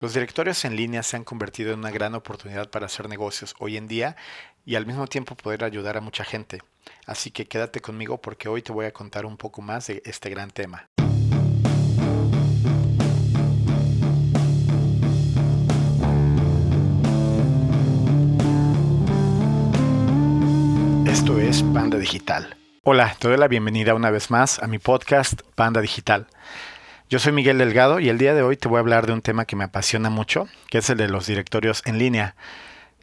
Los 0.00 0.12
directorios 0.12 0.64
en 0.64 0.74
línea 0.74 1.04
se 1.04 1.16
han 1.16 1.22
convertido 1.22 1.72
en 1.72 1.78
una 1.78 1.92
gran 1.92 2.14
oportunidad 2.16 2.68
para 2.68 2.86
hacer 2.86 3.08
negocios 3.08 3.54
hoy 3.60 3.76
en 3.76 3.86
día 3.86 4.16
y 4.66 4.74
al 4.74 4.86
mismo 4.86 5.06
tiempo 5.06 5.36
poder 5.36 5.62
ayudar 5.62 5.96
a 5.96 6.00
mucha 6.00 6.24
gente. 6.24 6.62
Así 7.06 7.30
que 7.30 7.46
quédate 7.46 7.80
conmigo 7.80 8.20
porque 8.20 8.48
hoy 8.48 8.60
te 8.60 8.72
voy 8.72 8.86
a 8.86 8.92
contar 8.92 9.24
un 9.24 9.36
poco 9.36 9.62
más 9.62 9.86
de 9.86 10.02
este 10.04 10.30
gran 10.30 10.50
tema. 10.50 10.88
Esto 21.06 21.38
es 21.38 21.62
Panda 21.72 21.98
Digital. 21.98 22.56
Hola, 22.82 23.16
te 23.18 23.28
doy 23.28 23.38
la 23.38 23.48
bienvenida 23.48 23.94
una 23.94 24.10
vez 24.10 24.30
más 24.30 24.62
a 24.62 24.66
mi 24.66 24.78
podcast 24.78 25.40
Panda 25.54 25.80
Digital. 25.80 26.26
Yo 27.10 27.18
soy 27.18 27.32
Miguel 27.32 27.58
Delgado 27.58 28.00
y 28.00 28.08
el 28.08 28.16
día 28.16 28.34
de 28.34 28.42
hoy 28.42 28.56
te 28.56 28.66
voy 28.66 28.78
a 28.78 28.80
hablar 28.80 29.06
de 29.06 29.12
un 29.12 29.20
tema 29.20 29.44
que 29.44 29.56
me 29.56 29.64
apasiona 29.64 30.08
mucho, 30.08 30.48
que 30.70 30.78
es 30.78 30.88
el 30.88 30.96
de 30.96 31.08
los 31.08 31.26
directorios 31.26 31.82
en 31.84 31.98
línea. 31.98 32.34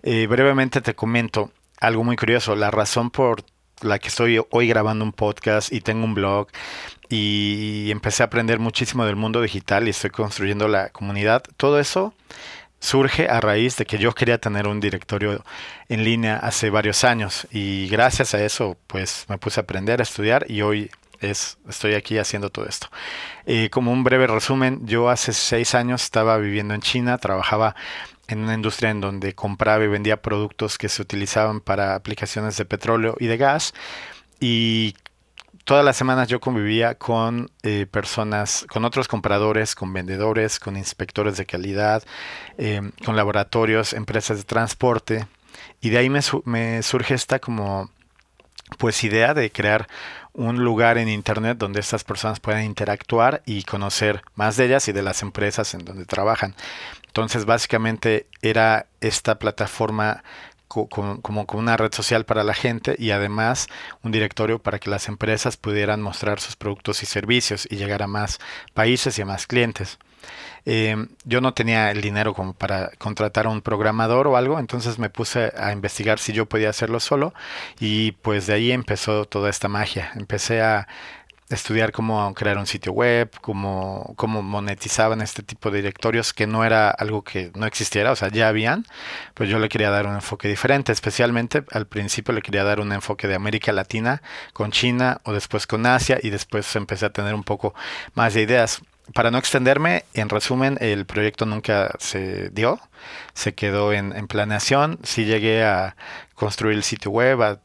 Eh, 0.02 0.26
brevemente 0.28 0.82
te 0.82 0.96
comento 0.96 1.52
algo 1.80 2.04
muy 2.04 2.16
curioso, 2.16 2.56
la 2.56 2.72
razón 2.72 3.12
por 3.12 3.44
la 3.82 4.00
que 4.00 4.08
estoy 4.08 4.42
hoy 4.50 4.68
grabando 4.68 5.06
un 5.06 5.12
podcast 5.12 5.72
y 5.72 5.82
tengo 5.82 6.04
un 6.04 6.16
blog 6.16 6.48
y 7.10 7.90
empecé 7.92 8.24
a 8.24 8.28
aprender 8.28 8.58
muchísimo 8.58 9.06
del 9.06 9.16
mundo 9.16 9.40
digital 9.42 9.88
y 9.88 9.92
estoy 9.92 10.10
construyendo 10.10 10.68
la 10.68 10.90
comunidad, 10.90 11.44
todo 11.58 11.80
eso 11.80 12.14
surge 12.80 13.30
a 13.30 13.40
raíz 13.40 13.78
de 13.78 13.86
que 13.86 14.00
yo 14.00 14.14
quería 14.14 14.40
tener 14.40 14.68
un 14.68 14.80
directorio 14.80 15.44
en 15.88 16.04
línea 16.04 16.38
hace 16.38 16.72
varios 16.72 17.04
años 17.04 17.48
y 17.52 17.88
gracias 17.88 18.34
a 18.34 18.44
eso 18.44 18.78
pues 18.88 19.26
me 19.30 19.38
puse 19.38 19.60
a 19.60 19.64
aprender 19.64 20.00
a 20.00 20.04
estudiar 20.04 20.46
y 20.50 20.64
hoy 20.64 20.90
estoy 21.22 21.94
aquí 21.94 22.18
haciendo 22.18 22.50
todo 22.50 22.66
esto. 22.66 22.88
Eh, 23.46 23.70
como 23.70 23.92
un 23.92 24.04
breve 24.04 24.28
resumen, 24.28 24.86
yo 24.86 25.10
hace 25.10 25.34
seis 25.34 25.76
años 25.76 26.04
estaba 26.04 26.38
viviendo 26.38 26.74
en 26.74 26.82
China, 26.82 27.18
trabajaba 27.18 27.76
en 28.28 28.40
una 28.40 28.54
industria 28.54 28.90
en 28.90 29.02
donde 29.02 29.34
compraba 29.34 29.84
y 29.84 29.88
vendía 29.88 30.22
productos 30.22 30.78
que 30.78 30.90
se 30.90 31.02
utilizaban 31.02 31.60
para 31.60 31.96
aplicaciones 31.96 32.58
de 32.58 32.66
petróleo 32.66 33.16
y 33.20 33.28
de 33.28 33.38
gas 33.38 33.74
y 34.40 34.96
todas 35.64 35.86
las 35.86 35.96
semanas 35.96 36.28
yo 36.28 36.40
convivía 36.40 36.96
con 36.96 37.50
eh, 37.64 37.86
personas, 37.90 38.66
con 38.70 38.86
otros 38.86 39.08
compradores, 39.08 39.76
con 39.76 39.94
vendedores, 39.94 40.60
con 40.60 40.78
inspectores 40.78 41.38
de 41.38 41.46
calidad, 41.46 42.04
eh, 42.58 42.82
con 43.06 43.16
laboratorios, 43.16 43.94
empresas 43.94 44.38
de 44.38 44.44
transporte. 44.44 45.28
Y 45.80 45.90
de 45.90 46.00
ahí 46.00 46.10
me, 46.10 46.22
me 46.46 46.82
surge 46.84 47.14
esta 47.14 47.40
como 47.40 47.90
pues 48.78 49.04
idea 49.04 49.34
de 49.34 49.52
crear 49.52 49.88
un 50.34 50.64
lugar 50.64 50.98
en 50.98 51.10
internet 51.10 51.58
donde 51.58 51.80
estas 51.80 52.04
personas 52.04 52.40
puedan 52.40 52.64
interactuar 52.64 53.42
y 53.46 53.64
conocer 53.64 54.24
más 54.36 54.58
de 54.58 54.66
ellas 54.66 54.88
y 54.88 54.92
de 54.92 55.04
las 55.04 55.22
empresas 55.22 55.74
en 55.74 55.86
donde 55.86 56.06
trabajan. 56.06 56.56
Entonces 57.08 57.46
básicamente 57.46 58.28
era 58.42 58.88
esta 59.02 59.38
plataforma 59.38 60.24
como, 60.68 61.22
como, 61.22 61.46
una 61.54 61.76
red 61.76 61.94
social 61.94 62.24
para 62.24 62.46
la 62.46 62.54
gente 62.54 62.96
y 62.98 63.12
además 63.12 63.68
un 64.04 64.14
directorio 64.14 64.60
para 64.60 64.80
que 64.80 64.90
las 64.90 65.10
empresas 65.10 65.58
pudieran 65.58 66.02
mostrar 66.02 66.40
sus 66.40 66.56
productos 66.56 67.04
y 67.04 67.06
servicios 67.06 67.68
y 67.70 67.76
llegar 67.76 68.02
a 68.02 68.08
más 68.08 68.40
países 68.74 69.20
y 69.20 69.22
a 69.22 69.26
más 69.26 69.48
clientes. 69.48 70.00
Eh, 70.66 70.96
yo 71.24 71.42
no 71.42 71.54
tenía 71.54 71.92
el 71.92 72.02
dinero 72.02 72.34
como 72.34 72.54
para 72.54 72.92
contratar 72.98 73.48
a 73.48 73.50
un 73.50 73.62
programador 73.62 74.28
o 74.28 74.38
algo, 74.38 74.60
entonces 74.60 75.00
me 75.00 75.10
puse 75.10 75.52
a 75.58 75.72
investigar 75.72 76.20
si 76.20 76.34
yo 76.34 76.46
podía 76.46 76.70
hacerlo 76.70 77.00
solo 77.00 77.34
y 77.80 78.12
pues 78.14 78.46
de 78.48 78.54
ahí 78.54 78.72
empezó 78.72 79.26
toda 79.26 79.50
esta 79.50 79.68
magia. 79.68 80.12
Empecé 80.16 80.62
a 80.62 80.88
estudiar 81.54 81.92
cómo 81.92 82.34
crear 82.34 82.58
un 82.58 82.66
sitio 82.66 82.94
web, 82.94 83.30
cómo, 83.42 84.14
cómo 84.16 84.42
monetizaban 84.42 85.22
este 85.22 85.44
tipo 85.44 85.70
de 85.72 85.78
directorios, 85.78 86.34
que 86.34 86.48
no 86.48 86.64
era 86.64 86.90
algo 86.90 87.24
que 87.24 87.52
no 87.56 87.66
existiera, 87.66 88.12
o 88.12 88.16
sea, 88.16 88.30
ya 88.30 88.48
habían, 88.48 88.86
pues 89.34 89.50
yo 89.50 89.60
le 89.60 89.70
quería 89.70 89.90
dar 89.90 90.08
un 90.08 90.16
enfoque 90.16 90.48
diferente, 90.48 90.92
especialmente 90.92 91.64
al 91.72 91.88
principio 91.88 92.34
le 92.34 92.42
quería 92.42 92.64
dar 92.64 92.80
un 92.80 92.92
enfoque 92.94 93.28
de 93.28 93.36
América 93.36 93.72
Latina 93.72 94.22
con 94.54 94.72
China 94.72 95.20
o 95.24 95.34
después 95.34 95.68
con 95.68 95.86
Asia 95.86 96.20
y 96.22 96.30
después 96.30 96.76
empecé 96.76 97.06
a 97.06 97.12
tener 97.12 97.34
un 97.34 97.44
poco 97.44 97.74
más 98.16 98.34
de 98.34 98.42
ideas 98.44 98.82
para 99.14 99.32
no 99.32 99.38
extenderme, 99.38 100.06
en 100.14 100.30
resumen, 100.30 100.78
el 100.82 101.06
proyecto 101.06 101.46
nunca 101.46 101.92
se 102.00 102.50
dio, 102.50 102.80
se 103.34 103.54
quedó 103.54 103.94
en, 103.94 104.28
planeación. 104.28 105.00
Sí 105.04 105.26
llegué 105.26 105.64
a 105.64 105.96
construir 106.36 106.78
el 106.78 106.84
sitio 106.84 107.12
web, 107.12 107.42
a, 107.42 107.58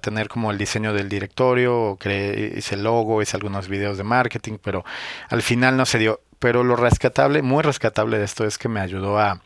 tener 0.00 0.28
como 0.28 0.50
el 0.50 0.58
diseño 0.58 0.92
del 0.92 1.08
directorio, 1.08 1.96
creé, 2.00 2.54
hice 2.56 2.74
el 2.74 2.84
logo, 2.84 3.22
hice 3.22 3.36
algunos 3.36 3.68
videos 3.68 3.98
de 3.98 4.04
marketing, 4.04 4.58
pero 4.62 4.84
al 5.28 5.42
final 5.42 5.76
no 5.76 5.86
se 5.86 5.98
dio. 5.98 6.20
Pero 6.38 6.62
lo 6.62 6.76
rescatable, 6.76 7.42
muy 7.42 7.62
rescatable 7.62 8.18
de 8.18 8.24
esto 8.24 8.44
es 8.44 8.58
que 8.58 8.68
me 8.68 8.80
ayudó 8.80 9.18
a, 9.18 9.40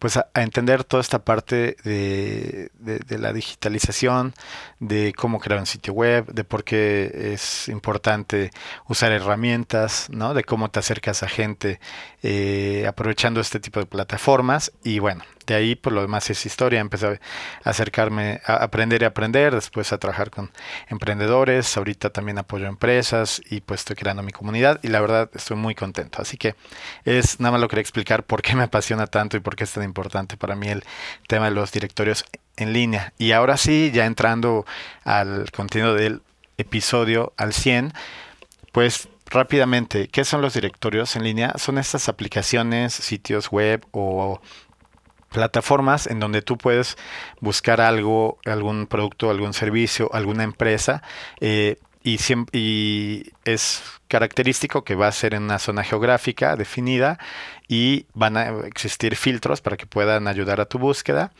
pues 0.00 0.16
a, 0.16 0.28
entender 0.34 0.82
toda 0.82 1.02
esta 1.02 1.20
parte 1.20 1.76
de, 1.84 2.70
de, 2.78 3.18
la 3.18 3.34
digitalización, 3.34 4.32
de 4.80 5.12
cómo 5.14 5.38
crear 5.38 5.60
un 5.60 5.66
sitio 5.66 5.92
web, 5.92 6.24
de 6.32 6.42
por 6.42 6.64
qué 6.64 7.32
es 7.34 7.68
importante 7.68 8.50
usar 8.88 9.12
herramientas, 9.12 10.08
¿no? 10.10 10.32
de 10.32 10.42
cómo 10.42 10.70
te 10.70 10.80
acercas 10.80 11.22
a 11.22 11.28
gente 11.28 11.80
eh, 12.22 12.86
aprovechando 12.88 13.40
este 13.40 13.60
tipo 13.60 13.78
de 13.78 13.84
plataformas 13.84 14.72
y 14.82 15.00
bueno, 15.00 15.22
de 15.50 15.56
ahí 15.56 15.74
por 15.74 15.92
lo 15.92 16.00
demás 16.00 16.30
es 16.30 16.46
historia, 16.46 16.78
empecé 16.78 17.06
a 17.06 17.18
acercarme 17.68 18.40
a 18.46 18.54
aprender 18.54 19.02
y 19.02 19.04
aprender, 19.04 19.52
después 19.52 19.92
a 19.92 19.98
trabajar 19.98 20.30
con 20.30 20.50
emprendedores, 20.88 21.76
ahorita 21.76 22.10
también 22.10 22.38
apoyo 22.38 22.66
empresas 22.66 23.42
y 23.50 23.60
pues 23.60 23.80
estoy 23.80 23.96
creando 23.96 24.22
mi 24.22 24.30
comunidad 24.30 24.78
y 24.82 24.88
la 24.88 25.00
verdad 25.00 25.28
estoy 25.34 25.56
muy 25.56 25.74
contento, 25.74 26.22
así 26.22 26.36
que 26.36 26.54
es 27.04 27.40
nada 27.40 27.52
más 27.52 27.60
lo 27.60 27.68
quería 27.68 27.80
explicar 27.80 28.22
por 28.22 28.42
qué 28.42 28.54
me 28.54 28.62
apasiona 28.62 29.08
tanto 29.08 29.36
y 29.36 29.40
por 29.40 29.56
qué 29.56 29.64
es 29.64 29.72
tan 29.72 29.82
importante 29.82 30.36
para 30.36 30.54
mí 30.54 30.68
el 30.68 30.84
tema 31.26 31.46
de 31.46 31.50
los 31.50 31.72
directorios 31.72 32.24
en 32.56 32.72
línea. 32.72 33.12
Y 33.18 33.32
ahora 33.32 33.56
sí, 33.56 33.90
ya 33.92 34.06
entrando 34.06 34.64
al 35.04 35.50
contenido 35.50 35.94
del 35.94 36.22
episodio 36.58 37.32
al 37.36 37.52
100, 37.52 37.92
pues 38.70 39.08
rápidamente, 39.26 40.08
¿qué 40.08 40.24
son 40.24 40.42
los 40.42 40.54
directorios 40.54 41.16
en 41.16 41.24
línea? 41.24 41.54
Son 41.56 41.78
estas 41.78 42.08
aplicaciones, 42.08 42.92
sitios 42.92 43.50
web 43.50 43.84
o 43.90 44.40
plataformas 45.30 46.06
en 46.06 46.20
donde 46.20 46.42
tú 46.42 46.58
puedes 46.58 46.96
buscar 47.40 47.80
algo, 47.80 48.38
algún 48.44 48.86
producto, 48.86 49.30
algún 49.30 49.54
servicio, 49.54 50.10
alguna 50.12 50.44
empresa. 50.44 51.02
Eh, 51.40 51.78
y, 52.02 52.18
y, 52.52 53.32
es 53.44 53.82
característico 54.08 54.84
que 54.84 54.94
va 54.94 55.06
a 55.06 55.12
ser 55.12 55.34
en 55.34 55.44
una 55.44 55.58
zona 55.58 55.84
geográfica 55.84 56.56
definida 56.56 57.18
y 57.68 58.06
van 58.14 58.36
a 58.36 58.48
existir 58.66 59.16
filtros 59.16 59.60
para 59.60 59.76
que 59.76 59.86
puedan 59.86 60.26
ayudar 60.26 60.60
a 60.60 60.64
tu 60.64 60.78
búsqueda 60.78 61.30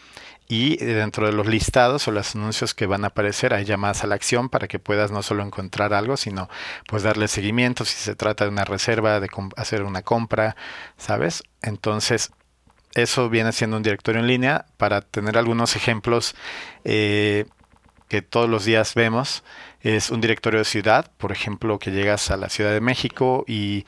y 0.50 0.76
dentro 0.78 1.26
de 1.26 1.32
los 1.32 1.46
listados 1.46 2.08
o 2.08 2.10
los 2.10 2.34
anuncios 2.34 2.74
que 2.74 2.86
van 2.86 3.04
a 3.04 3.08
aparecer 3.08 3.54
hay 3.54 3.64
llamadas 3.64 4.02
a 4.02 4.08
la 4.08 4.16
acción 4.16 4.48
para 4.48 4.66
que 4.66 4.80
puedas 4.80 5.12
no 5.12 5.22
solo 5.22 5.44
encontrar 5.44 5.94
algo, 5.94 6.16
sino 6.16 6.48
pues 6.88 7.04
darle 7.04 7.28
seguimiento 7.28 7.84
si 7.84 7.96
se 7.96 8.16
trata 8.16 8.44
de 8.44 8.50
una 8.50 8.64
reserva, 8.64 9.20
de 9.20 9.28
hacer 9.56 9.84
una 9.84 10.02
compra, 10.02 10.56
¿sabes? 10.98 11.44
Entonces 11.62 12.32
eso 12.94 13.28
viene 13.28 13.52
siendo 13.52 13.76
un 13.76 13.82
directorio 13.82 14.20
en 14.20 14.26
línea 14.26 14.66
para 14.76 15.00
tener 15.00 15.38
algunos 15.38 15.76
ejemplos 15.76 16.34
eh, 16.84 17.46
que 18.08 18.22
todos 18.22 18.48
los 18.48 18.64
días 18.64 18.94
vemos. 18.94 19.44
Es 19.80 20.10
un 20.10 20.20
directorio 20.20 20.58
de 20.58 20.64
ciudad, 20.64 21.10
por 21.16 21.32
ejemplo, 21.32 21.78
que 21.78 21.92
llegas 21.92 22.30
a 22.30 22.36
la 22.36 22.48
Ciudad 22.48 22.72
de 22.72 22.80
México 22.80 23.44
y 23.46 23.86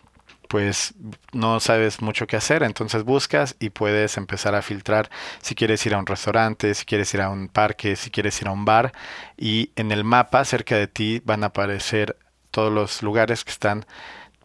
pues 0.48 0.92
no 1.32 1.60
sabes 1.60 2.02
mucho 2.02 2.26
qué 2.26 2.36
hacer, 2.36 2.62
entonces 2.62 3.04
buscas 3.04 3.56
y 3.58 3.70
puedes 3.70 4.18
empezar 4.18 4.54
a 4.54 4.60
filtrar 4.60 5.08
si 5.40 5.54
quieres 5.54 5.86
ir 5.86 5.94
a 5.94 5.98
un 5.98 6.04
restaurante, 6.04 6.74
si 6.74 6.84
quieres 6.84 7.14
ir 7.14 7.22
a 7.22 7.30
un 7.30 7.48
parque, 7.48 7.96
si 7.96 8.10
quieres 8.10 8.38
ir 8.42 8.48
a 8.48 8.50
un 8.50 8.66
bar 8.66 8.92
y 9.38 9.70
en 9.76 9.92
el 9.92 10.04
mapa 10.04 10.44
cerca 10.44 10.76
de 10.76 10.88
ti 10.88 11.22
van 11.24 11.42
a 11.42 11.46
aparecer 11.46 12.18
todos 12.50 12.70
los 12.70 13.02
lugares 13.02 13.44
que 13.44 13.50
están 13.50 13.86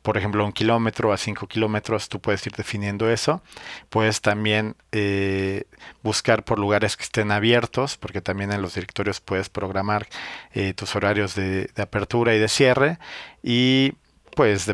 por 0.07 0.17
ejemplo, 0.17 0.45
un 0.45 0.53
kilómetro, 0.53 1.11
a 1.11 1.17
cinco 1.17 1.47
kilómetros, 1.47 2.07
tú 2.07 2.21
puedes 2.21 2.47
ir 2.47 2.53
definiendo 2.53 3.11
eso. 3.11 3.41
Puedes 3.89 4.21
también 4.21 4.77
eh, 4.93 5.65
buscar 6.01 6.45
por 6.45 6.59
lugares 6.59 6.95
que 6.95 7.03
estén 7.03 7.29
abiertos, 7.29 7.97
porque 7.97 8.21
también 8.21 8.53
en 8.53 8.61
los 8.61 8.75
directorios 8.75 9.19
puedes 9.19 9.49
programar 9.49 10.07
eh, 10.53 10.73
tus 10.73 10.95
horarios 10.95 11.35
de, 11.35 11.69
apertura 11.75 12.33
y 12.33 12.39
de 12.39 12.47
cierre. 12.47 12.99
Y 13.43 13.95
pues 14.33 14.71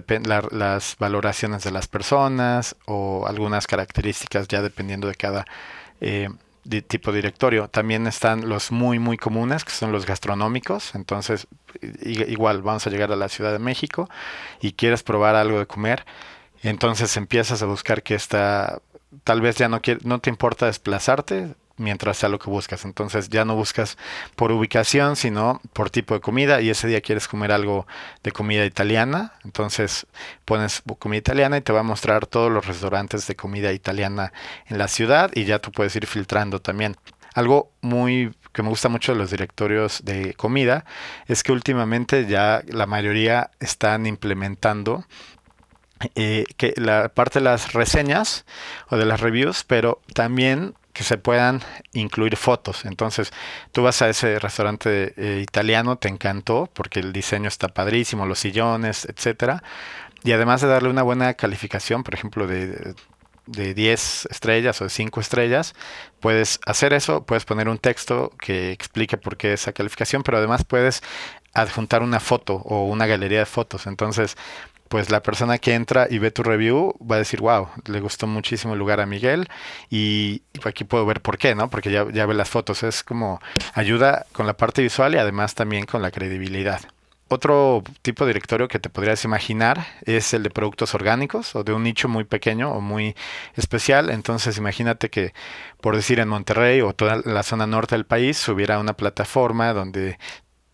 las 0.51 0.97
valoraciones 0.99 1.63
de 1.63 1.71
las 1.71 1.87
personas 1.87 2.75
o 2.85 3.25
algunas 3.25 3.65
características 3.65 4.47
ya 4.47 4.61
dependiendo 4.61 5.07
de 5.07 5.15
cada 5.15 5.45
eh, 5.99 6.29
tipo 6.85 7.11
de 7.11 7.17
directorio. 7.17 7.69
También 7.69 8.05
están 8.05 8.47
los 8.47 8.71
muy 8.71 8.99
muy 8.99 9.17
comunes 9.17 9.65
que 9.65 9.71
son 9.71 9.91
los 9.91 10.05
gastronómicos. 10.05 10.93
Entonces 10.93 11.47
igual 12.01 12.61
vamos 12.61 12.85
a 12.87 12.89
llegar 12.89 13.11
a 13.11 13.15
la 13.15 13.29
Ciudad 13.29 13.51
de 13.51 13.59
México 13.59 14.09
y 14.61 14.73
quieres 14.73 15.03
probar 15.03 15.35
algo 15.35 15.59
de 15.59 15.65
comer. 15.65 16.05
Entonces 16.61 17.17
empiezas 17.17 17.61
a 17.61 17.65
buscar 17.65 18.03
que 18.03 18.15
está 18.15 18.81
tal 19.23 19.41
vez 19.41 19.57
ya 19.57 19.69
no, 19.69 19.81
no 20.03 20.19
te 20.19 20.29
importa 20.29 20.65
desplazarte, 20.65 21.55
mientras 21.77 22.17
sea 22.17 22.29
lo 22.29 22.39
que 22.39 22.49
buscas. 22.49 22.85
Entonces 22.85 23.29
ya 23.29 23.45
no 23.45 23.55
buscas 23.55 23.97
por 24.35 24.51
ubicación, 24.51 25.15
sino 25.15 25.61
por 25.73 25.89
tipo 25.89 26.13
de 26.13 26.21
comida 26.21 26.61
y 26.61 26.69
ese 26.69 26.87
día 26.87 27.01
quieres 27.01 27.27
comer 27.27 27.51
algo 27.51 27.87
de 28.23 28.31
comida 28.31 28.65
italiana. 28.65 29.33
Entonces 29.43 30.07
pones 30.45 30.83
comida 30.99 31.19
italiana 31.19 31.57
y 31.57 31.61
te 31.61 31.73
va 31.73 31.81
a 31.81 31.83
mostrar 31.83 32.25
todos 32.25 32.51
los 32.51 32.65
restaurantes 32.65 33.27
de 33.27 33.35
comida 33.35 33.73
italiana 33.73 34.33
en 34.67 34.77
la 34.77 34.87
ciudad 34.87 35.31
y 35.33 35.45
ya 35.45 35.59
tú 35.59 35.71
puedes 35.71 35.95
ir 35.95 36.07
filtrando 36.07 36.59
también. 36.59 36.95
Algo 37.33 37.71
muy 37.81 38.33
que 38.53 38.63
me 38.63 38.69
gusta 38.69 38.89
mucho 38.89 39.13
de 39.13 39.17
los 39.17 39.31
directorios 39.31 40.05
de 40.05 40.33
comida 40.35 40.85
es 41.27 41.43
que 41.43 41.51
últimamente 41.51 42.27
ya 42.27 42.61
la 42.67 42.85
mayoría 42.85 43.51
están 43.59 44.05
implementando 44.05 45.05
eh, 46.15 46.45
que 46.57 46.73
la 46.77 47.09
parte 47.09 47.39
de 47.39 47.45
las 47.45 47.73
reseñas 47.73 48.45
o 48.89 48.97
de 48.97 49.05
las 49.05 49.21
reviews, 49.21 49.63
pero 49.63 50.01
también 50.13 50.75
que 50.93 51.03
se 51.03 51.17
puedan 51.17 51.61
incluir 51.93 52.35
fotos. 52.37 52.85
Entonces, 52.85 53.33
tú 53.71 53.81
vas 53.83 54.01
a 54.01 54.09
ese 54.09 54.37
restaurante 54.37 55.13
eh, 55.17 55.41
italiano, 55.41 55.97
te 55.97 56.07
encantó 56.07 56.69
porque 56.71 56.99
el 56.99 57.13
diseño 57.13 57.47
está 57.47 57.67
padrísimo, 57.69 58.25
los 58.25 58.39
sillones, 58.39 59.05
etcétera. 59.05 59.63
Y 60.23 60.31
además 60.31 60.61
de 60.61 60.67
darle 60.67 60.89
una 60.89 61.03
buena 61.03 61.33
calificación, 61.33 62.03
por 62.03 62.13
ejemplo, 62.13 62.47
de, 62.47 62.95
de 63.45 63.73
10 63.73 64.27
estrellas 64.31 64.81
o 64.81 64.85
de 64.85 64.89
5 64.89 65.19
estrellas, 65.19 65.75
puedes 66.19 66.59
hacer 66.65 66.93
eso, 66.93 67.25
puedes 67.25 67.45
poner 67.45 67.67
un 67.67 67.77
texto 67.77 68.31
que 68.39 68.71
explique 68.71 69.17
por 69.17 69.37
qué 69.37 69.53
esa 69.53 69.73
calificación, 69.73 70.23
pero 70.23 70.37
además 70.37 70.63
puedes 70.63 71.03
adjuntar 71.53 72.01
una 72.03 72.19
foto 72.19 72.55
o 72.55 72.85
una 72.87 73.05
galería 73.05 73.39
de 73.39 73.45
fotos. 73.45 73.87
Entonces, 73.87 74.35
pues 74.93 75.09
la 75.09 75.23
persona 75.23 75.57
que 75.57 75.73
entra 75.73 76.07
y 76.07 76.19
ve 76.19 76.29
tu 76.29 76.43
review 76.43 76.93
va 76.99 77.15
a 77.15 77.17
decir, 77.17 77.41
wow, 77.41 77.67
le 77.87 77.99
gustó 77.99 78.27
muchísimo 78.27 78.73
el 78.73 78.79
lugar 78.79 78.99
a 78.99 79.07
Miguel 79.07 79.47
y 79.89 80.43
aquí 80.63 80.83
puedo 80.83 81.03
ver 81.05 81.19
por 81.19 81.39
qué, 81.39 81.55
¿no? 81.55 81.69
Porque 81.69 81.91
ya, 81.91 82.05
ya 82.11 82.27
ve 82.27 82.35
las 82.35 82.49
fotos, 82.49 82.83
es 82.83 83.03
como 83.03 83.41
ayuda 83.73 84.27
con 84.33 84.45
la 84.45 84.55
parte 84.55 84.83
visual 84.83 85.15
y 85.15 85.17
además 85.17 85.55
también 85.55 85.85
con 85.85 86.03
la 86.03 86.11
credibilidad. 86.11 86.92
Otro 87.33 87.83
tipo 88.03 88.25
de 88.25 88.29
directorio 88.29 88.67
que 88.67 88.77
te 88.77 88.91
podrías 88.91 89.25
imaginar 89.25 89.87
es 90.05 90.35
el 90.35 90.43
de 90.43 90.51
productos 90.51 90.93
orgánicos 90.93 91.55
o 91.55 91.63
de 91.63 91.73
un 91.73 91.81
nicho 91.81 92.07
muy 92.07 92.25
pequeño 92.25 92.71
o 92.71 92.79
muy 92.79 93.15
especial. 93.55 94.11
Entonces 94.11 94.59
imagínate 94.59 95.09
que, 95.09 95.33
por 95.81 95.95
decir, 95.95 96.19
en 96.19 96.27
Monterrey 96.29 96.81
o 96.81 96.93
toda 96.93 97.23
la 97.25 97.41
zona 97.41 97.65
norte 97.65 97.95
del 97.95 98.05
país 98.05 98.47
hubiera 98.49 98.77
una 98.77 98.93
plataforma 98.93 99.73
donde 99.73 100.19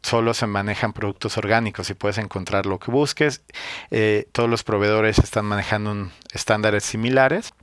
solo 0.03 0.33
se 0.33 0.47
manejan 0.47 0.91
productos 0.91 1.37
orgánicos 1.37 1.89
y 1.91 1.93
puedes 1.93 2.17
encontrar 2.17 2.65
lo 2.65 2.77
que 2.77 2.91
busques. 2.91 3.41
Eh, 3.89 4.27
todos 4.33 4.49
los 4.49 4.65
proveedores 4.65 5.17
están 5.17 5.45
manejando 5.45 6.11
estándares 6.33 6.83
similares 6.83 7.53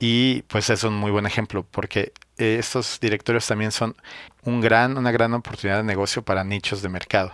y 0.00 0.42
pues 0.48 0.68
es 0.70 0.82
un 0.82 0.94
muy 0.94 1.12
buen 1.12 1.26
ejemplo 1.26 1.64
porque 1.70 2.12
eh, 2.38 2.56
estos 2.58 2.98
directorios 2.98 3.46
también 3.46 3.70
son 3.70 3.94
un 4.42 4.60
gran, 4.60 4.98
una 4.98 5.12
gran 5.12 5.32
oportunidad 5.32 5.76
de 5.76 5.84
negocio 5.84 6.22
para 6.22 6.42
nichos 6.42 6.82
de 6.82 6.88
mercado. 6.88 7.32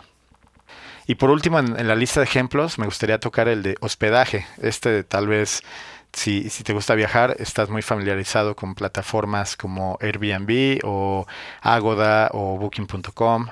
Y 1.06 1.16
por 1.16 1.30
último, 1.30 1.58
en, 1.58 1.88
la 1.88 1.94
lista 1.94 2.20
de 2.20 2.24
ejemplos, 2.24 2.78
me 2.78 2.86
gustaría 2.86 3.18
tocar 3.18 3.48
el 3.48 3.62
de 3.62 3.76
hospedaje. 3.80 4.46
Este 4.60 5.04
tal 5.04 5.26
vez, 5.26 5.62
si, 6.12 6.48
si, 6.50 6.64
te 6.64 6.72
gusta 6.72 6.94
viajar, 6.94 7.36
estás 7.38 7.70
muy 7.70 7.82
familiarizado 7.82 8.54
con 8.54 8.74
plataformas 8.74 9.56
como 9.56 9.98
Airbnb 10.00 10.80
o 10.84 11.26
Agoda 11.60 12.30
o 12.32 12.58
Booking.com. 12.58 13.48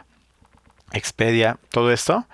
Expedia, 0.93 1.59
todo 1.71 1.93
esto, 1.93 2.27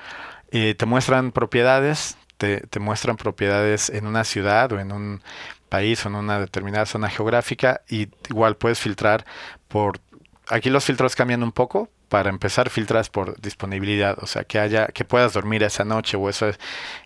eh, 0.51 0.75
te 0.75 0.87
muestran 0.87 1.33
propiedades, 1.33 2.17
te, 2.39 2.81
muestran 2.81 3.17
propiedades 3.17 3.91
en 3.91 4.07
una 4.07 4.25
ciudad 4.25 4.73
o 4.73 4.81
en 4.81 4.93
un 4.93 5.23
país 5.69 6.05
o 6.05 6.09
en 6.09 6.15
una 6.15 6.39
determinada 6.39 6.87
zona 6.87 7.09
geográfica 7.09 7.83
y 7.89 8.09
igual 8.31 8.57
puedes 8.57 8.79
filtrar 8.79 9.25
por... 9.69 10.01
Aquí 10.49 10.71
los 10.71 10.85
filtros 10.85 11.17
cambian 11.17 11.43
un 11.43 11.53
poco. 11.53 11.91
Para 12.09 12.31
empezar, 12.31 12.71
filtras 12.71 13.11
por 13.11 13.41
disponibilidad, 13.41 14.17
o 14.23 14.27
sea, 14.27 14.45
que 14.45 14.59
haya, 14.61 14.87
que 14.89 15.05
puedas 15.05 15.33
dormir 15.33 15.63
esa 15.65 15.85
noche 15.85 16.17
o 16.17 16.29
ese, 16.29 16.57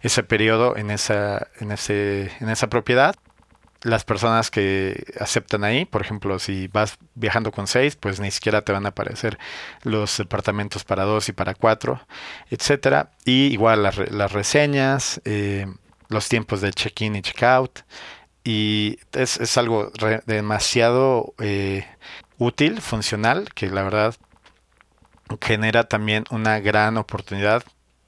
ese 0.02 0.22
periodo 0.22 0.76
en 0.76 0.90
esa, 0.90 1.48
en 1.58 1.72
ese, 1.72 2.30
en 2.40 2.50
esa 2.50 2.68
propiedad 2.68 3.16
las 3.82 4.04
personas 4.04 4.50
que 4.50 5.04
aceptan 5.18 5.64
ahí, 5.64 5.84
por 5.84 6.02
ejemplo, 6.02 6.38
si 6.38 6.68
vas 6.68 6.98
viajando 7.14 7.50
con 7.50 7.66
seis, 7.66 7.96
pues 7.96 8.20
ni 8.20 8.30
siquiera 8.30 8.62
te 8.62 8.72
van 8.72 8.84
a 8.86 8.90
aparecer 8.90 9.38
los 9.82 10.18
departamentos 10.18 10.84
para 10.84 11.04
dos 11.04 11.28
y 11.28 11.32
para 11.32 11.54
cuatro, 11.54 12.00
etcétera. 12.50 13.10
Y 13.24 13.46
igual 13.46 13.82
las, 13.82 14.32
reseñas, 14.32 15.20
eh, 15.24 15.66
los 16.08 16.28
tiempos 16.28 16.60
de 16.60 16.72
check-in 16.72 17.16
y 17.16 17.22
check-out. 17.22 17.80
Y 18.44 18.98
es, 19.12 19.38
es 19.40 19.56
algo 19.58 19.92
demasiado 20.26 21.34
eh, 21.38 21.86
útil, 22.38 22.80
funcional, 22.80 23.48
que 23.54 23.68
la 23.68 23.82
verdad 23.82 24.14
genera 25.40 25.84
también 25.84 26.24
una 26.30 26.60
gran 26.60 26.96
oportunidad 26.96 27.62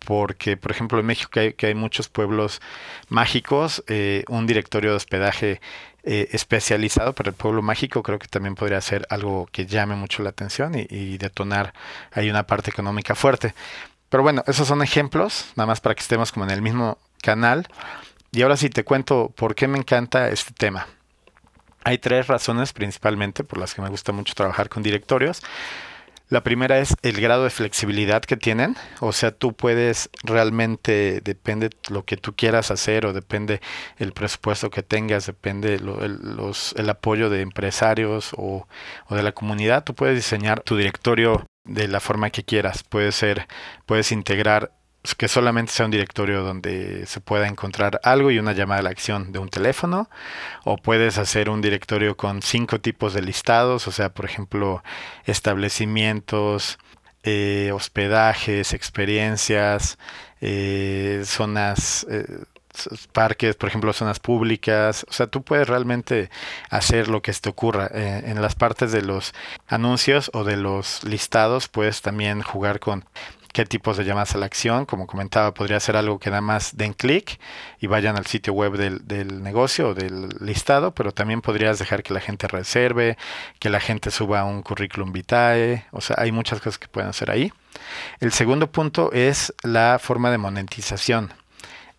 porque, 0.05 0.57
por 0.57 0.71
ejemplo, 0.73 0.99
en 0.99 1.07
México 1.07 1.31
que 1.31 1.67
hay, 1.67 1.75
muchos 1.75 2.09
pueblos 2.09 2.61
mágicos, 3.09 3.85
eh, 3.87 4.25
un 4.29 4.47
directorio 4.47 4.91
de 4.91 4.97
hospedaje 4.97 5.61
eh, 6.05 6.29
especializado 6.33 7.13
para 7.13 7.31
el 7.31 7.37
pueblo 7.37 7.63
mágico 7.63 8.03
creo 8.03 8.19
que 8.19 8.27
también 8.27 8.57
podría 8.57 8.81
ser 8.81 9.07
algo 9.09 9.49
que 9.53 9.67
llame 9.67 9.95
mucho 9.95 10.25
la 10.25 10.31
atención 10.31 10.73
y, 10.75 11.17
detonar 11.19 11.75
ahí 12.11 12.29
una 12.29 12.45
parte 12.45 12.71
económica 12.71 13.15
fuerte. 13.15 13.55
Pero 14.09 14.25
bueno, 14.25 14.43
esos 14.47 14.67
son 14.67 14.83
ejemplos, 14.83 15.53
nada 15.55 15.69
más 15.69 15.81
para 15.81 15.95
que 15.95 16.01
estemos 16.01 16.33
como 16.33 16.45
en 16.45 16.51
el 16.51 16.61
mismo 16.61 16.99
canal. 17.23 17.69
Y 18.33 18.43
ahora 18.43 18.57
sí 18.57 18.69
te 18.69 18.85
cuento 18.85 19.33
por 19.37 19.55
qué 19.55 19.69
me 19.69 19.79
encanta 19.79 20.29
este 20.29 20.53
tema. 20.53 20.89
Hay 21.85 21.99
tres 21.99 22.27
razones 22.27 22.73
principalmente 22.73 23.45
por 23.45 23.59
las 23.59 23.75
que 23.75 23.83
me 23.83 23.89
gusta 23.89 24.13
mucho 24.13 24.35
trabajar 24.35 24.69
con 24.69 24.83
directorios. 24.83 25.43
La 26.32 26.43
primera 26.43 26.79
es 26.79 26.96
el 27.02 27.20
grado 27.20 27.44
de 27.44 27.50
flexibilidad 27.50 28.23
que 28.23 28.38
tienen, 28.38 28.75
o 29.00 29.12
sea, 29.12 29.32
tú 29.32 29.52
puedes 29.52 30.08
realmente, 30.23 31.20
depende 31.23 31.69
lo 31.90 32.06
que 32.06 32.17
tú 32.17 32.34
quieras 32.34 32.70
hacer 32.70 33.05
o 33.05 33.12
depende 33.12 33.61
el 33.99 34.14
presupuesto 34.14 34.70
que 34.70 34.82
tengas, 34.82 35.26
depende 35.26 35.75
el, 35.75 35.84
los, 35.84 36.75
el 36.79 36.88
apoyo 36.88 37.29
de 37.29 37.43
empresarios 37.43 38.31
o, 38.34 38.67
o 39.08 39.14
de 39.14 39.23
la 39.23 39.32
comunidad, 39.32 39.84
tú 39.84 39.94
puedes 39.94 40.17
diseñar 40.17 40.62
tu 40.62 40.79
directorio 40.79 41.44
de 41.64 41.87
la 41.87 42.00
forma 42.00 42.31
que 42.31 42.44
quieras. 42.44 42.82
Puede 42.82 43.12
ser, 43.12 43.46
puedes 43.84 44.11
integrar 44.11 44.73
que 45.17 45.29
solamente 45.29 45.73
sea 45.73 45.87
un 45.87 45.91
directorio 45.91 46.43
donde 46.43 47.07
se 47.07 47.21
pueda 47.21 47.49
encontrar 47.49 48.01
algo 48.05 48.31
y 48.31 48.39
una 48.39 48.53
llamada 48.53 48.81
a 48.81 48.83
la 48.85 48.91
acción 48.91 49.33
de 49.33 49.39
un 49.41 49.49
teléfono, 49.49 50.09
o 50.65 50.77
puedes 50.77 51.19
hacer 51.19 51.51
un 51.51 51.61
directorio 51.61 52.17
con 52.17 52.43
cinco 52.43 52.81
tipos 52.81 53.13
de 53.13 53.23
listados, 53.23 53.89
o 53.89 53.93
sea, 53.93 54.11
por 54.15 54.25
ejemplo, 54.25 54.83
establecimientos, 55.25 56.79
eh, 57.25 57.71
hospedajes, 57.73 58.73
experiencias, 58.75 59.97
eh, 60.41 61.23
zonas, 61.25 62.05
eh, 62.11 62.27
parques, 63.13 63.55
por 63.55 63.69
ejemplo, 63.69 63.93
zonas 63.93 64.19
públicas. 64.19 65.07
O 65.09 65.13
sea, 65.13 65.29
tú 65.29 65.43
puedes 65.43 65.69
realmente 65.69 66.31
hacer 66.71 67.09
lo 67.09 67.23
que 67.23 67.33
se 67.33 67.43
te 67.43 67.49
ocurra. 67.51 67.89
en 67.93 68.41
las 68.43 68.55
partes 68.56 68.93
de 68.93 69.03
los 69.03 69.35
anuncios 69.69 70.31
o 70.35 70.43
de 70.44 70.56
los 70.56 71.05
listados, 71.05 71.69
puedes 71.69 72.03
también 72.03 72.43
jugar 72.43 72.81
con 72.81 73.05
qué 73.53 73.67
tipos 73.67 73.97
de 73.97 74.05
llamadas 74.05 74.35
a 74.35 74.39
la 74.39 74.47
acción. 74.47 74.87
Como 74.87 75.06
comentaba, 75.06 75.55
podría 75.55 75.79
ser 75.81 75.97
algo 75.97 76.19
que 76.19 76.31
nada 76.31 76.41
más 76.41 76.77
den 76.77 76.94
clic 76.94 77.39
y 77.79 77.87
vayan 77.87 78.17
al 78.17 78.27
sitio 78.27 78.53
web 78.53 78.77
del, 78.77 79.43
negocio 79.43 79.91
o 79.91 79.94
del 79.94 80.29
listado, 80.41 80.93
pero 80.94 81.13
también 81.13 81.43
podrías 81.43 81.79
dejar 81.79 82.03
que 82.03 82.15
la 82.15 82.21
gente 82.21 82.49
reserve, 82.49 83.17
que 83.59 83.71
la 83.71 83.81
gente 83.81 84.11
suba 84.11 84.44
un 84.44 84.63
currículum 84.63 85.13
vitae. 85.13 85.87
O 85.93 86.01
sea, 86.01 86.17
hay 86.19 86.32
muchas 86.32 86.61
cosas 86.61 86.79
que 86.79 86.89
pueden 86.89 87.11
hacer 87.11 87.31
ahí. 87.31 87.53
El 88.21 88.32
segundo 88.32 88.71
punto 88.71 89.13
es 89.13 89.55
la 89.63 89.99
forma 90.01 90.31
de 90.31 90.39
monetización. 90.39 91.32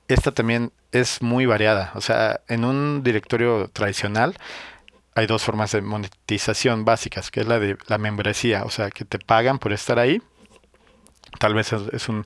Esta 0.08 0.32
también 0.32 0.72
es 0.92 1.22
muy 1.22 1.46
variada. 1.46 1.92
O 1.96 2.02
sea, 2.02 2.42
en 2.48 2.66
un 2.66 3.04
directorio 3.04 3.70
tradicional, 3.72 4.36
hay 5.16 5.28
dos 5.28 5.44
formas 5.44 5.72
de 5.72 5.82
monetización 5.82 6.86
básicas, 6.86 7.30
que 7.30 7.42
es 7.42 7.48
la 7.48 7.60
de 7.60 7.78
la 7.88 8.00
membresía, 8.00 8.64
o 8.64 8.72
sea, 8.72 8.90
que 8.90 9.06
te 9.06 9.20
pagan 9.20 9.60
por 9.60 9.72
estar 9.72 10.00
ahí 10.00 10.22
tal 11.40 11.54
vez 11.54 11.74
es, 11.74 12.10
un, 12.10 12.26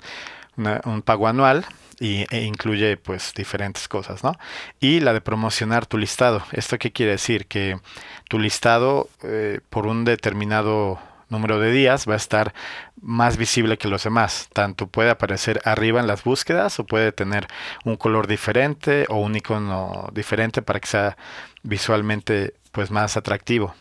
pago 1.04 1.28
anual 1.28 1.66
y, 2.00 2.26
e 2.34 2.44
incluye 2.44 2.98
pues 2.98 3.34
diferentes 3.36 3.88
cosas, 3.88 4.24
¿no? 4.24 4.34
Y 4.80 5.00
la 5.00 5.14
de 5.14 5.22
promocionar 5.22 5.86
tu 5.86 5.98
listado. 5.98 6.44
¿Esto 6.52 6.78
qué 6.78 6.92
quiere 6.92 7.14
decir? 7.14 7.48
Que 7.48 7.80
tu 8.30 8.40
listado 8.40 9.10
eh, 9.24 9.60
por 9.70 9.88
un 9.88 10.06
determinado 10.06 11.00
número 11.30 11.60
de 11.60 11.72
días 11.72 12.08
va 12.08 12.14
a 12.14 12.18
estar 12.18 12.54
más 13.02 13.38
visible 13.38 13.78
que 13.78 13.88
los 13.88 14.04
demás. 14.04 14.50
Tanto 14.54 14.88
puede 14.88 15.10
aparecer 15.10 15.62
arriba 15.66 16.00
en 16.00 16.08
las 16.08 16.24
búsquedas 16.24 16.80
o 16.80 16.86
puede 16.86 17.12
tener 17.12 17.48
un 17.84 17.98
color 17.98 18.28
diferente 18.28 19.06
o 19.10 19.18
un 19.18 19.36
icono 19.36 20.10
diferente 20.14 20.62
para 20.62 20.80
que 20.80 20.88
sea 20.88 21.18
visualmente 21.64 22.54
pues 22.72 22.92
más 22.92 23.18
atractivo. 23.18 23.76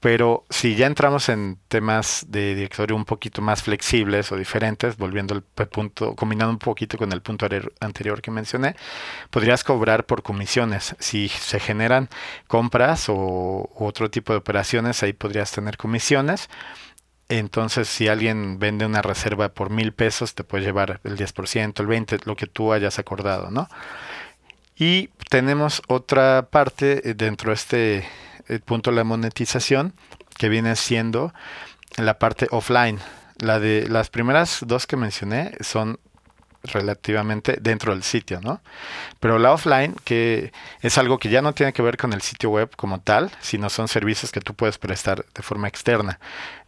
Pero 0.00 0.46
si 0.48 0.76
ya 0.76 0.86
entramos 0.86 1.28
en 1.28 1.58
temas 1.68 2.24
de 2.28 2.54
directorio 2.54 2.96
un 2.96 3.04
poquito 3.04 3.42
más 3.42 3.62
flexibles 3.62 4.32
o 4.32 4.36
diferentes, 4.36 4.96
volviendo 4.96 5.34
al 5.34 5.42
punto, 5.42 6.16
combinando 6.16 6.52
un 6.52 6.58
poquito 6.58 6.96
con 6.96 7.12
el 7.12 7.20
punto 7.20 7.46
anterior 7.80 8.22
que 8.22 8.30
mencioné, 8.30 8.76
podrías 9.30 9.62
cobrar 9.62 10.06
por 10.06 10.22
comisiones. 10.22 10.96
Si 10.98 11.28
se 11.28 11.60
generan 11.60 12.08
compras 12.48 13.06
o 13.08 13.70
otro 13.74 14.10
tipo 14.10 14.32
de 14.32 14.38
operaciones, 14.38 15.02
ahí 15.02 15.12
podrías 15.12 15.52
tener 15.52 15.76
comisiones. 15.76 16.48
Entonces, 17.28 17.86
si 17.86 18.08
alguien 18.08 18.58
vende 18.58 18.86
una 18.86 19.02
reserva 19.02 19.50
por 19.50 19.70
mil 19.70 19.92
pesos, 19.92 20.34
te 20.34 20.44
puede 20.44 20.64
llevar 20.64 21.00
el 21.04 21.16
10%, 21.16 21.78
el 21.80 21.86
20%, 21.86 22.24
lo 22.24 22.34
que 22.34 22.46
tú 22.46 22.72
hayas 22.72 22.98
acordado, 22.98 23.50
¿no? 23.50 23.68
Y 24.76 25.10
tenemos 25.28 25.82
otra 25.88 26.48
parte 26.50 27.10
eh, 27.10 27.14
dentro 27.14 27.50
de 27.50 27.54
este 27.54 28.08
eh, 28.50 28.58
punto 28.58 28.90
de 28.90 28.96
la 28.96 29.04
monetización 29.04 29.94
que 30.36 30.48
viene 30.48 30.74
siendo 30.76 31.32
la 31.96 32.18
parte 32.18 32.48
offline. 32.50 32.98
La 33.38 33.60
de 33.60 33.88
las 33.88 34.10
primeras 34.10 34.64
dos 34.66 34.86
que 34.86 34.96
mencioné 34.96 35.52
son 35.60 35.98
relativamente 36.62 37.58
dentro 37.60 37.92
del 37.92 38.02
sitio, 38.02 38.40
¿no? 38.40 38.60
Pero 39.18 39.38
la 39.38 39.52
offline, 39.52 39.94
que 40.04 40.52
es 40.82 40.98
algo 40.98 41.18
que 41.18 41.30
ya 41.30 41.42
no 41.42 41.54
tiene 41.54 41.72
que 41.72 41.82
ver 41.82 41.96
con 41.96 42.12
el 42.12 42.22
sitio 42.22 42.50
web 42.50 42.70
como 42.76 43.00
tal, 43.00 43.30
sino 43.40 43.70
son 43.70 43.88
servicios 43.88 44.32
que 44.32 44.40
tú 44.40 44.54
puedes 44.54 44.78
prestar 44.78 45.24
de 45.34 45.42
forma 45.42 45.68
externa. 45.68 46.18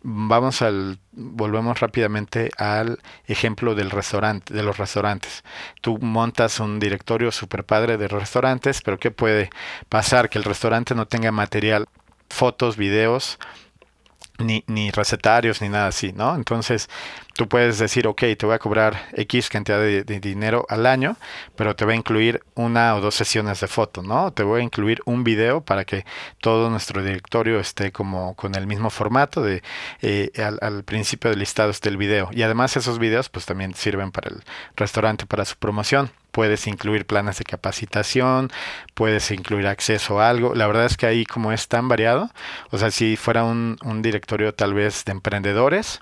Vamos 0.03 0.63
al, 0.63 0.99
volvemos 1.13 1.81
rápidamente 1.81 2.51
al 2.57 2.99
ejemplo 3.27 3.75
del 3.75 3.91
restaurante, 3.91 4.53
de 4.53 4.63
los 4.63 4.79
restaurantes. 4.79 5.45
Tú 5.81 5.99
montas 5.99 6.59
un 6.61 6.81
directorio 6.81 7.31
super 7.31 7.65
padre 7.65 7.99
de 7.99 8.09
restaurantes, 8.09 8.81
pero 8.83 8.99
¿qué 8.99 9.11
puede 9.11 9.51
pasar? 9.89 10.29
Que 10.29 10.39
el 10.39 10.45
restaurante 10.45 10.95
no 10.95 11.07
tenga 11.07 11.31
material, 11.31 11.87
fotos, 12.29 12.77
videos, 12.77 13.39
ni, 14.39 14.65
ni 14.67 14.91
recetarios, 14.91 15.61
ni 15.61 15.69
nada 15.69 15.89
así, 15.89 16.13
¿no? 16.13 16.35
Entonces, 16.35 16.89
tú 17.35 17.49
puedes 17.49 17.79
decir, 17.79 18.07
ok, 18.07 18.21
te 18.39 18.47
voy 18.47 18.55
a 18.55 18.59
cobrar 18.59 19.09
X 19.15 19.49
cantidad 19.49 19.79
de, 19.81 20.03
dinero 20.05 20.67
al 20.69 20.87
año, 20.87 21.17
pero 21.57 21.77
te 21.77 21.85
voy 21.85 21.95
a 21.95 21.97
incluir 21.97 22.43
una 22.55 22.95
o 22.95 23.01
dos 23.01 23.15
sesiones 23.15 23.61
de 23.61 23.69
foto, 23.69 24.03
¿no? 24.03 24.33
Te 24.33 24.43
voy 24.43 24.61
a 24.61 24.65
incluir 24.65 25.01
un 25.05 25.25
video 25.25 25.63
para 25.63 25.85
que 25.85 26.05
todo 26.41 26.71
nuestro 26.71 27.03
directorio 27.03 27.61
esté 27.61 27.93
como 27.93 28.35
con 28.35 28.55
el 28.55 28.67
mismo 28.67 28.91
formato 28.91 29.43
de 29.43 29.63
eh, 30.03 30.31
al, 30.39 30.59
al, 30.61 30.85
principio 30.85 31.31
del 31.31 31.41
listado 31.41 31.71
esté 31.71 31.89
el 31.89 31.97
video. 31.97 32.29
Y 32.33 32.43
además 32.43 32.77
esos 32.77 32.99
videos 32.99 33.29
pues 33.29 33.47
también 33.47 33.75
sirven 33.75 34.13
para 34.13 34.31
el 34.31 34.43
restaurante, 34.77 35.27
para 35.27 35.45
su 35.45 35.57
promoción 35.57 36.11
puedes 36.33 36.67
incluir 36.67 37.07
planes 37.07 37.39
de 37.39 37.45
capacitación, 37.45 38.51
puedes 38.95 39.31
incluir 39.31 39.67
acceso 39.67 40.21
a 40.21 40.29
algo. 40.31 40.55
La 40.55 40.67
verdad 40.67 40.87
es 40.87 40.97
que 40.97 41.07
ahí 41.07 41.25
como 41.25 41.53
es 41.53 41.69
tan 41.69 41.89
variado, 41.89 42.31
o 42.71 42.79
sea, 42.79 42.91
si 42.91 43.17
fuera 43.17 43.45
un, 43.45 43.79
un 43.85 44.03
directorio 44.03 44.55
tal 44.55 44.75
vez 44.75 45.05
de 45.05 45.13
emprendedores, 45.13 46.01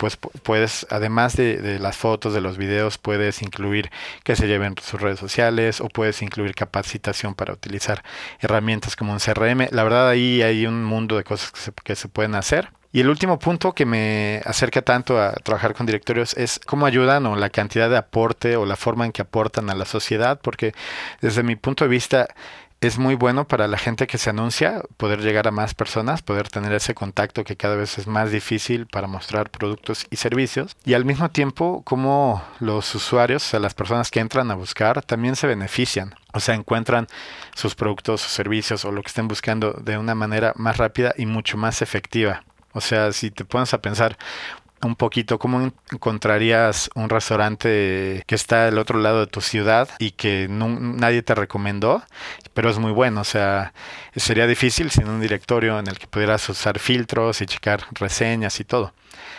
pues 0.00 0.16
puedes, 0.16 0.86
además 0.90 1.36
de, 1.36 1.78
las 1.78 1.96
fotos, 1.98 2.32
de 2.32 2.40
los 2.40 2.56
videos, 2.56 2.96
puedes 2.96 3.42
incluir 3.42 3.90
que 4.24 4.34
se 4.34 4.46
lleven 4.48 4.74
sus 4.82 5.00
redes 5.00 5.20
sociales 5.20 5.82
o 5.82 5.88
puedes 5.88 6.22
incluir 6.22 6.54
capacitación 6.54 7.34
para 7.34 7.52
utilizar 7.52 8.02
herramientas 8.40 8.96
como 8.96 9.12
un 9.12 9.18
CRM. 9.18 9.68
La 9.72 9.84
verdad 9.84 10.08
ahí 10.08 10.42
hay 10.42 10.66
un 10.66 10.84
mundo 10.84 11.18
de 11.18 11.24
cosas 11.24 11.52
que 11.52 11.72
que 11.84 11.96
se 11.96 12.08
pueden 12.08 12.34
hacer. 12.34 12.70
Y 12.92 13.00
el 13.00 13.08
último 13.08 13.38
punto 13.38 13.72
que 13.72 13.86
me 13.86 14.40
acerca 14.44 14.82
tanto 14.82 15.20
a 15.20 15.32
trabajar 15.32 15.74
con 15.74 15.86
directorios 15.86 16.36
es 16.36 16.58
cómo 16.66 16.86
ayudan 16.86 17.24
o 17.26 17.36
la 17.36 17.50
cantidad 17.50 17.88
de 17.88 17.96
aporte 17.96 18.56
o 18.56 18.66
la 18.66 18.76
forma 18.76 19.06
en 19.06 19.12
que 19.12 19.22
aportan 19.22 19.70
a 19.70 19.74
la 19.74 19.84
sociedad, 19.84 20.40
porque 20.42 20.72
desde 21.20 21.44
mi 21.44 21.54
punto 21.54 21.84
de 21.84 21.90
vista 21.90 22.28
es 22.80 22.98
muy 22.98 23.14
bueno 23.14 23.46
para 23.46 23.68
la 23.68 23.76
gente 23.76 24.06
que 24.06 24.16
se 24.16 24.30
anuncia 24.30 24.82
poder 24.96 25.20
llegar 25.20 25.46
a 25.46 25.50
más 25.50 25.74
personas, 25.74 26.22
poder 26.22 26.48
tener 26.48 26.72
ese 26.72 26.94
contacto 26.94 27.44
que 27.44 27.56
cada 27.56 27.76
vez 27.76 27.98
es 27.98 28.06
más 28.06 28.30
difícil 28.30 28.86
para 28.86 29.06
mostrar 29.06 29.50
productos 29.50 30.06
y 30.10 30.16
servicios. 30.16 30.76
Y 30.84 30.94
al 30.94 31.04
mismo 31.04 31.30
tiempo, 31.30 31.82
como 31.84 32.42
los 32.58 32.94
usuarios, 32.94 33.44
o 33.44 33.48
sea, 33.50 33.60
las 33.60 33.74
personas 33.74 34.10
que 34.10 34.20
entran 34.20 34.50
a 34.50 34.54
buscar, 34.54 35.02
también 35.02 35.36
se 35.36 35.46
benefician. 35.46 36.14
O 36.32 36.40
sea, 36.40 36.54
encuentran 36.54 37.06
sus 37.54 37.74
productos 37.74 38.24
o 38.24 38.28
servicios 38.28 38.84
o 38.84 38.92
lo 38.92 39.02
que 39.02 39.08
estén 39.08 39.28
buscando 39.28 39.72
de 39.72 39.98
una 39.98 40.14
manera 40.14 40.54
más 40.56 40.78
rápida 40.78 41.12
y 41.18 41.26
mucho 41.26 41.58
más 41.58 41.82
efectiva. 41.82 42.44
O 42.72 42.80
sea, 42.80 43.12
si 43.12 43.30
te 43.30 43.44
pones 43.44 43.74
a 43.74 43.80
pensar 43.80 44.16
un 44.82 44.96
poquito 44.96 45.38
cómo 45.38 45.72
encontrarías 45.92 46.90
un 46.94 47.10
restaurante 47.10 48.22
que 48.26 48.34
está 48.34 48.68
al 48.68 48.78
otro 48.78 48.98
lado 48.98 49.20
de 49.20 49.26
tu 49.26 49.40
ciudad 49.40 49.88
y 49.98 50.12
que 50.12 50.46
nadie 50.48 51.22
te 51.22 51.34
recomendó, 51.34 52.02
pero 52.54 52.70
es 52.70 52.78
muy 52.78 52.92
bueno. 52.92 53.20
O 53.20 53.24
sea, 53.24 53.72
sería 54.16 54.46
difícil 54.46 54.90
sin 54.90 55.08
un 55.08 55.20
directorio 55.20 55.78
en 55.78 55.86
el 55.86 55.98
que 55.98 56.06
pudieras 56.06 56.48
usar 56.48 56.78
filtros 56.78 57.40
y 57.42 57.46
checar 57.46 57.84
reseñas 57.92 58.58
y 58.60 58.64
todo. 58.64 58.92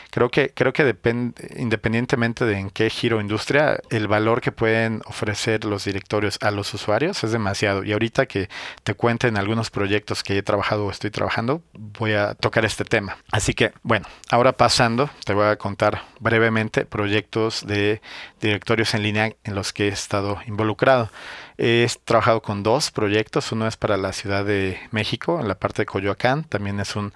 Creo 0.10 0.30
que, 0.30 0.52
creo 0.54 0.74
que 0.74 0.84
depende, 0.84 1.56
independientemente 1.56 2.46
de 2.46 2.58
en 2.58 2.70
qué 2.70 2.90
giro 2.90 3.22
industria, 3.22 3.80
el 3.90 4.08
valor 4.08 4.42
que 4.42 4.52
pueden 4.52 5.02
ofrecer 5.06 5.64
los 5.66 5.86
directorios 5.86 6.38
a 6.42 6.52
los 6.52 6.74
usuarios 6.74 7.24
es 7.24 7.32
demasiado. 7.32 7.84
Y 7.84 7.94
ahorita 7.94 8.26
que 8.26 8.50
te 8.84 8.94
cuenten 8.94 9.38
algunos 9.38 9.70
proyectos 9.70 10.24
que 10.24 10.38
he 10.38 10.44
trabajado 10.44 10.86
o 10.86 10.92
estoy 10.92 11.12
trabajando, 11.12 11.62
voy 11.74 12.14
a 12.14 12.34
tocar 12.34 12.66
este 12.66 12.84
tema. 12.84 13.18
Así 13.32 13.54
que, 13.54 13.72
bueno, 13.84 14.06
ahora 14.30 14.52
pasando, 14.52 15.10
te 15.26 15.34
voy 15.34 15.46
a 15.46 15.56
contar 15.56 16.04
brevemente 16.20 16.86
proyectos 16.86 17.66
de 17.66 18.02
directorios 18.42 18.94
en 18.94 19.04
línea 19.04 19.32
en 19.44 19.56
los 19.56 19.72
que 19.72 19.86
he 19.86 19.92
estado 19.92 20.40
involucrado. 20.46 21.10
He 21.64 21.88
trabajado 22.06 22.42
con 22.42 22.64
dos 22.64 22.90
proyectos. 22.90 23.52
Uno 23.52 23.68
es 23.68 23.78
para 23.78 23.96
la 23.96 24.14
Ciudad 24.14 24.44
de 24.44 24.80
México, 24.90 25.40
en 25.40 25.48
la 25.48 25.60
parte 25.60 25.84
de 25.84 25.86
Coyoacán. 25.86 26.44
También 26.44 26.80
es 26.80 26.96
un, 26.96 27.14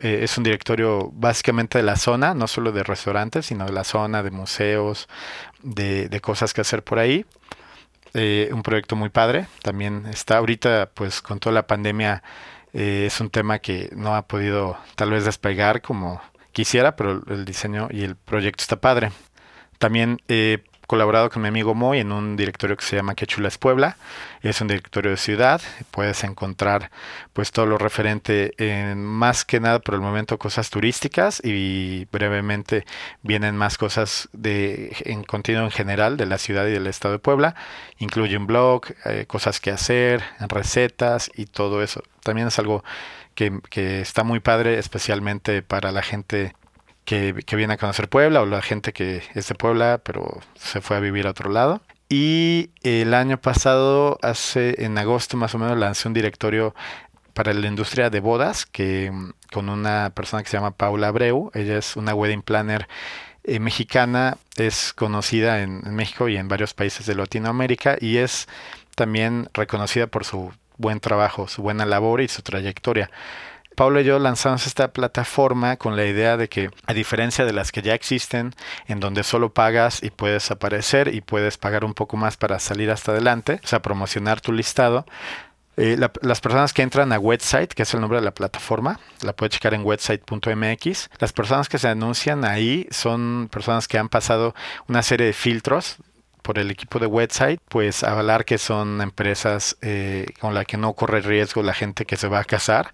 eh, 0.00 0.20
es 0.22 0.38
un 0.38 0.44
directorio 0.44 1.10
básicamente 1.12 1.76
de 1.76 1.84
la 1.84 1.96
zona, 1.96 2.32
no 2.32 2.46
solo 2.46 2.72
de 2.72 2.84
restaurantes, 2.84 3.44
sino 3.44 3.66
de 3.66 3.72
la 3.72 3.84
zona, 3.84 4.22
de 4.22 4.30
museos, 4.30 5.10
de, 5.62 6.08
cosas 6.22 6.54
que 6.54 6.62
hacer 6.62 6.82
por 6.82 7.00
ahí. 7.00 7.26
Eh, 8.14 8.48
un 8.50 8.62
proyecto 8.62 8.96
muy 8.96 9.10
padre. 9.10 9.46
También 9.60 10.06
está 10.06 10.38
ahorita, 10.38 10.88
pues 10.94 11.20
con 11.20 11.38
toda 11.38 11.52
la 11.52 11.66
pandemia, 11.66 12.22
eh, 12.72 13.04
es 13.08 13.20
un 13.20 13.28
tema 13.28 13.58
que 13.58 13.90
no 13.94 14.16
ha 14.16 14.22
podido 14.26 14.78
tal 14.96 15.10
vez 15.10 15.26
despegar 15.26 15.82
como 15.82 16.22
quisiera, 16.52 16.96
pero 16.96 17.22
el 17.28 17.44
diseño 17.44 17.88
y 17.90 18.04
el 18.04 18.16
proyecto 18.16 18.62
está 18.62 18.80
padre. 18.80 19.12
También 19.76 20.18
colaborado 20.86 21.30
con 21.30 21.42
mi 21.42 21.48
amigo 21.48 21.74
Moy 21.74 22.00
en 22.00 22.12
un 22.12 22.36
directorio 22.36 22.76
que 22.76 22.84
se 22.84 22.96
llama 22.96 23.14
Chulas 23.14 23.58
Puebla. 23.58 23.96
Es 24.42 24.60
un 24.60 24.68
directorio 24.68 25.10
de 25.10 25.16
ciudad. 25.16 25.60
Puedes 25.90 26.24
encontrar 26.24 26.90
pues 27.32 27.52
todo 27.52 27.66
lo 27.66 27.78
referente 27.78 28.52
en 28.58 29.04
más 29.04 29.44
que 29.44 29.60
nada 29.60 29.78
por 29.78 29.94
el 29.94 30.00
momento 30.00 30.38
cosas 30.38 30.70
turísticas 30.70 31.40
y 31.44 32.06
brevemente 32.12 32.84
vienen 33.22 33.56
más 33.56 33.78
cosas 33.78 34.28
de 34.32 34.94
en 35.04 35.24
contenido 35.24 35.64
en 35.64 35.70
general 35.70 36.16
de 36.16 36.26
la 36.26 36.38
ciudad 36.38 36.66
y 36.66 36.72
del 36.72 36.86
estado 36.86 37.14
de 37.14 37.18
Puebla. 37.18 37.54
Incluye 37.98 38.36
un 38.36 38.46
blog, 38.46 38.86
eh, 39.04 39.24
cosas 39.26 39.60
que 39.60 39.70
hacer, 39.70 40.22
recetas 40.40 41.30
y 41.34 41.46
todo 41.46 41.82
eso. 41.82 42.02
También 42.22 42.48
es 42.48 42.58
algo 42.58 42.84
que, 43.34 43.60
que 43.70 44.00
está 44.00 44.24
muy 44.24 44.40
padre, 44.40 44.78
especialmente 44.78 45.62
para 45.62 45.92
la 45.92 46.02
gente 46.02 46.54
que, 47.44 47.56
viene 47.56 47.74
a 47.74 47.76
conocer 47.76 48.08
Puebla 48.08 48.40
o 48.40 48.46
la 48.46 48.62
gente 48.62 48.92
que 48.94 49.22
es 49.34 49.48
de 49.48 49.54
Puebla 49.54 50.00
pero 50.02 50.40
se 50.54 50.80
fue 50.80 50.96
a 50.96 51.00
vivir 51.00 51.26
a 51.26 51.30
otro 51.30 51.50
lado. 51.50 51.82
Y 52.08 52.70
el 52.82 53.14
año 53.14 53.38
pasado, 53.38 54.18
hace 54.22 54.84
en 54.84 54.96
agosto 54.98 55.36
más 55.36 55.54
o 55.54 55.58
menos, 55.58 55.78
lancé 55.78 56.08
un 56.08 56.14
directorio 56.14 56.74
para 57.34 57.54
la 57.54 57.66
industria 57.66 58.10
de 58.10 58.20
bodas 58.20 58.66
que 58.66 59.10
con 59.50 59.68
una 59.68 60.10
persona 60.14 60.42
que 60.42 60.48
se 60.48 60.56
llama 60.56 60.72
Paula 60.72 61.08
Abreu. 61.08 61.50
Ella 61.54 61.78
es 61.78 61.96
una 61.96 62.14
wedding 62.14 62.42
planner 62.42 62.88
eh, 63.44 63.60
mexicana, 63.60 64.36
es 64.56 64.92
conocida 64.92 65.62
en, 65.62 65.82
en 65.84 65.94
México 65.94 66.28
y 66.28 66.36
en 66.36 66.48
varios 66.48 66.74
países 66.74 67.06
de 67.06 67.14
Latinoamérica 67.14 67.96
y 68.00 68.18
es 68.18 68.46
también 68.94 69.48
reconocida 69.54 70.06
por 70.06 70.24
su 70.24 70.52
buen 70.76 71.00
trabajo, 71.00 71.48
su 71.48 71.62
buena 71.62 71.86
labor 71.86 72.20
y 72.20 72.28
su 72.28 72.42
trayectoria. 72.42 73.10
Pablo 73.76 74.00
y 74.00 74.04
yo 74.04 74.18
lanzamos 74.18 74.66
esta 74.66 74.92
plataforma 74.92 75.76
con 75.76 75.96
la 75.96 76.04
idea 76.04 76.36
de 76.36 76.48
que, 76.48 76.70
a 76.86 76.94
diferencia 76.94 77.44
de 77.44 77.52
las 77.52 77.72
que 77.72 77.82
ya 77.82 77.94
existen, 77.94 78.54
en 78.86 79.00
donde 79.00 79.22
solo 79.22 79.52
pagas 79.52 80.02
y 80.02 80.10
puedes 80.10 80.50
aparecer 80.50 81.14
y 81.14 81.20
puedes 81.20 81.58
pagar 81.58 81.84
un 81.84 81.94
poco 81.94 82.16
más 82.16 82.36
para 82.36 82.58
salir 82.58 82.90
hasta 82.90 83.12
adelante, 83.12 83.60
o 83.64 83.66
sea, 83.66 83.82
promocionar 83.82 84.40
tu 84.40 84.52
listado, 84.52 85.06
eh, 85.78 85.96
las 86.20 86.40
personas 86.42 86.74
que 86.74 86.82
entran 86.82 87.12
a 87.12 87.18
website, 87.18 87.72
que 87.72 87.84
es 87.84 87.94
el 87.94 88.00
nombre 88.00 88.18
de 88.18 88.24
la 88.24 88.34
plataforma, 88.34 89.00
la 89.22 89.32
puedes 89.32 89.54
checar 89.54 89.72
en 89.72 89.84
website.mx. 89.84 91.10
Las 91.18 91.32
personas 91.32 91.70
que 91.70 91.78
se 91.78 91.88
anuncian 91.88 92.44
ahí 92.44 92.86
son 92.90 93.48
personas 93.50 93.88
que 93.88 93.96
han 93.96 94.10
pasado 94.10 94.54
una 94.86 95.02
serie 95.02 95.26
de 95.26 95.32
filtros 95.32 95.96
por 96.42 96.58
el 96.58 96.70
equipo 96.70 96.98
de 96.98 97.06
website, 97.06 97.60
pues 97.68 98.02
avalar 98.04 98.44
que 98.44 98.58
son 98.58 99.00
empresas 99.00 99.76
eh, 99.80 100.26
con 100.40 100.54
las 100.54 100.66
que 100.66 100.76
no 100.76 100.92
corre 100.94 101.20
riesgo 101.20 101.62
la 101.62 101.74
gente 101.74 102.04
que 102.04 102.16
se 102.16 102.28
va 102.28 102.40
a 102.40 102.44
casar, 102.44 102.92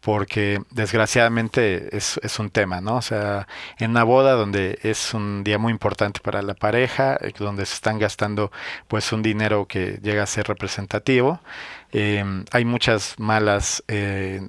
porque 0.00 0.60
desgraciadamente 0.70 1.96
es, 1.96 2.20
es, 2.22 2.38
un 2.38 2.50
tema, 2.50 2.80
¿no? 2.80 2.96
O 2.96 3.02
sea, 3.02 3.46
en 3.78 3.90
una 3.92 4.04
boda 4.04 4.32
donde 4.32 4.78
es 4.82 5.14
un 5.14 5.44
día 5.44 5.58
muy 5.58 5.72
importante 5.72 6.20
para 6.20 6.42
la 6.42 6.54
pareja, 6.54 7.18
eh, 7.20 7.32
donde 7.38 7.66
se 7.66 7.74
están 7.74 7.98
gastando 7.98 8.52
pues 8.86 9.12
un 9.12 9.22
dinero 9.22 9.66
que 9.66 9.98
llega 10.02 10.22
a 10.22 10.26
ser 10.26 10.46
representativo, 10.48 11.40
eh, 11.92 12.22
hay 12.50 12.64
muchas 12.64 13.18
malas 13.18 13.82
eh, 13.88 14.46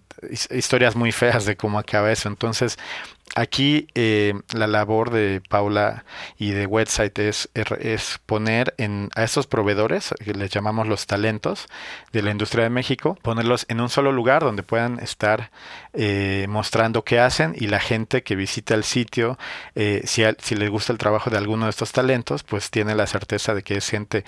historias 0.51 0.95
muy 0.95 1.11
feas 1.11 1.45
de 1.45 1.55
cómo 1.55 1.79
acaba 1.79 2.11
eso. 2.11 2.27
Entonces, 2.27 2.77
aquí 3.35 3.87
eh, 3.95 4.33
la 4.53 4.67
labor 4.67 5.11
de 5.11 5.41
Paula 5.47 6.05
y 6.37 6.51
de 6.51 6.65
website 6.65 7.17
es, 7.19 7.49
es 7.53 8.19
poner 8.25 8.73
en, 8.77 9.09
a 9.15 9.23
estos 9.23 9.47
proveedores, 9.47 10.13
que 10.23 10.33
les 10.33 10.49
llamamos 10.49 10.87
los 10.87 11.07
talentos 11.07 11.67
de 12.11 12.21
la 12.21 12.31
industria 12.31 12.63
de 12.63 12.69
México, 12.69 13.17
ponerlos 13.21 13.65
en 13.69 13.81
un 13.81 13.89
solo 13.89 14.11
lugar 14.11 14.43
donde 14.43 14.63
puedan 14.63 14.99
estar 14.99 15.51
mostrando 16.47 17.03
qué 17.03 17.19
hacen 17.19 17.55
y 17.57 17.67
la 17.67 17.79
gente 17.79 18.23
que 18.23 18.35
visita 18.35 18.75
el 18.75 18.83
sitio, 18.83 19.37
si, 19.75 20.23
si 20.37 20.55
les 20.55 20.69
gusta 20.69 20.93
el 20.93 20.99
trabajo 20.99 21.29
de 21.29 21.37
alguno 21.37 21.65
de 21.65 21.71
estos 21.71 21.91
talentos, 21.91 22.43
pues 22.43 22.69
tiene 22.69 22.95
la 22.95 23.07
certeza 23.07 23.53
de 23.53 23.63
que 23.63 23.77
es 23.77 23.89
gente 23.89 24.23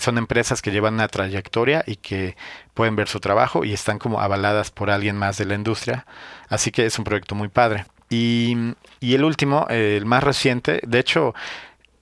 son 0.00 0.18
empresas 0.18 0.62
que 0.62 0.70
llevan 0.70 0.94
una 0.94 1.08
trayectoria 1.08 1.84
y 1.86 1.96
que 1.96 2.36
pueden 2.74 2.96
ver 2.96 3.08
su 3.08 3.20
trabajo 3.20 3.64
y 3.64 3.72
están 3.72 3.98
como 3.98 4.20
avaladas 4.20 4.70
por 4.70 4.90
alguien 4.90 5.16
más 5.16 5.38
de 5.38 5.44
la 5.44 5.54
industria. 5.54 6.06
Así 6.48 6.70
que 6.70 6.86
es 6.86 6.98
un 6.98 7.04
proyecto 7.04 7.34
muy 7.34 7.48
padre. 7.48 7.86
Y, 8.10 8.74
el 9.00 9.24
último, 9.24 9.66
el 9.68 10.06
más 10.06 10.22
reciente, 10.22 10.80
de 10.86 10.98
hecho, 10.98 11.34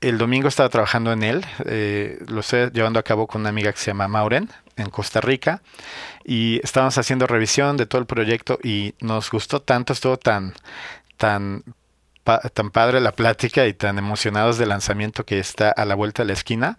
el 0.01 0.19
domingo 0.19 0.49
estaba 0.49 0.69
trabajando 0.69 1.13
en 1.13 1.23
él, 1.23 1.45
eh, 1.65 2.23
lo 2.29 2.41
estoy 2.41 2.71
llevando 2.71 2.99
a 2.99 3.03
cabo 3.03 3.27
con 3.27 3.41
una 3.41 3.51
amiga 3.51 3.73
que 3.73 3.79
se 3.79 3.91
llama 3.91 4.09
Mauren 4.09 4.51
en 4.77 4.91
Costa 4.91 5.21
Rica 5.21 5.63
y 6.25 6.61
estábamos 6.63 6.97
haciendo 6.99 7.27
revisión 7.27 7.77
de 7.77 7.87
todo 7.87 8.01
el 8.01 8.07
proyecto 8.07 8.59
y 8.63 8.95
nos 9.01 9.31
gustó 9.31 9.63
tanto, 9.63 9.93
estuvo 9.93 10.17
tan, 10.17 10.55
tan 11.17 11.65
tan 12.53 12.71
padre 12.71 13.01
la 13.01 13.13
plática 13.13 13.67
y 13.67 13.73
tan 13.73 13.99
emocionados 13.99 14.59
del 14.59 14.71
lanzamiento 14.71 15.25
que 15.25 15.39
está 15.39 15.71
a 15.71 15.85
la 15.85 15.95
vuelta 15.95 16.23
de 16.23 16.27
la 16.29 16.33
esquina 16.33 16.79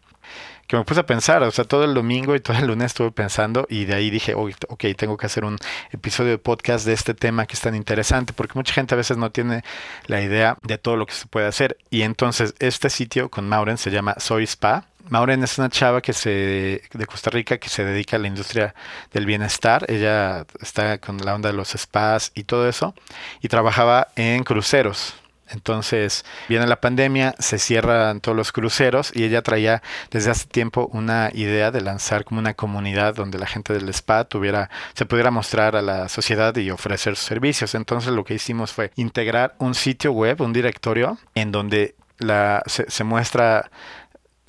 que 0.68 0.76
me 0.76 0.84
puse 0.84 1.00
a 1.00 1.06
pensar, 1.06 1.42
o 1.44 1.52
sea, 1.52 1.64
todo 1.64 1.86
el 1.86 1.94
domingo 1.94 2.36
y 2.36 2.42
todo 2.42 2.58
el 2.58 2.68
lunes 2.68 2.88
estuve 2.88 3.12
pensando 3.12 3.66
y 3.70 3.86
de 3.86 3.96
ahí 3.96 4.10
dije, 4.10 4.34
ok, 4.36 4.86
tengo 4.98 5.16
que 5.16 5.26
hacer 5.26 5.46
un 5.46 5.58
episodio 5.92 6.32
de 6.32 6.38
podcast 6.38 6.86
de 6.86 6.94
este 6.94 7.14
tema 7.14 7.46
que 7.46 7.54
es 7.54 7.62
tan 7.62 7.74
interesante, 7.74 8.34
porque 8.34 8.54
mucha 8.56 8.74
gente 8.74 8.94
a 8.94 8.98
veces 8.98 9.18
no 9.18 9.32
tiene 9.32 9.64
la 10.08 10.22
idea 10.22 10.58
de 10.64 10.78
todo 10.78 10.98
lo 10.98 11.06
que 11.06 11.14
se 11.14 11.26
puede 11.28 11.48
hacer. 11.48 11.78
Y 11.90 12.02
entonces 12.02 12.54
este 12.60 12.90
sitio 12.90 13.30
con 13.30 13.48
Mauren 13.48 13.78
se 13.78 13.92
llama 13.92 14.16
Soy 14.18 14.44
Spa. 14.44 14.86
Mauren 15.10 15.42
es 15.42 15.58
una 15.58 15.70
chava 15.70 16.02
que 16.02 16.12
se 16.12 16.82
de 16.92 17.06
Costa 17.06 17.30
Rica 17.30 17.60
que 17.60 17.70
se 17.70 17.86
dedica 17.86 18.18
a 18.18 18.20
la 18.20 18.28
industria 18.28 18.76
del 19.14 19.26
bienestar. 19.26 19.86
Ella 19.88 20.46
está 20.62 20.98
con 20.98 21.18
la 21.20 21.34
onda 21.34 21.50
de 21.50 21.56
los 21.56 21.70
spas 21.70 22.34
y 22.36 22.44
todo 22.44 22.68
eso 22.68 22.94
y 23.42 23.48
trabajaba 23.48 24.10
en 24.18 24.44
cruceros. 24.44 25.16
Entonces 25.50 26.26
viene 26.50 26.68
la 26.68 26.82
pandemia, 26.82 27.36
se 27.40 27.60
cierran 27.60 28.22
todos 28.22 28.36
los 28.36 28.52
cruceros 28.52 29.12
y 29.14 29.24
ella 29.24 29.42
traía 29.42 29.82
desde 30.12 30.32
hace 30.32 30.48
tiempo 30.48 30.90
una 30.94 31.30
idea 31.34 31.72
de 31.72 31.82
lanzar 31.82 32.26
como 32.26 32.40
una 32.40 32.54
comunidad 32.54 33.16
donde 33.16 33.40
la 33.40 33.48
gente 33.48 33.74
del 33.74 33.90
spa 33.90 34.26
tuviera, 34.26 34.70
se 34.94 35.06
pudiera 35.06 35.32
mostrar 35.32 35.76
a 35.76 35.82
la 35.82 36.10
sociedad 36.10 36.56
y 36.56 36.70
ofrecer 36.72 37.16
sus 37.16 37.26
servicios. 37.26 37.76
Entonces 37.76 38.12
lo 38.12 38.24
que 38.24 38.34
hicimos 38.34 38.74
fue 38.74 38.92
integrar 38.96 39.56
un 39.60 39.76
sitio 39.76 40.12
web, 40.12 40.42
un 40.42 40.54
directorio, 40.54 41.18
en 41.36 41.52
donde 41.52 41.96
la, 42.20 42.64
se, 42.66 43.04
muestra 43.04 43.70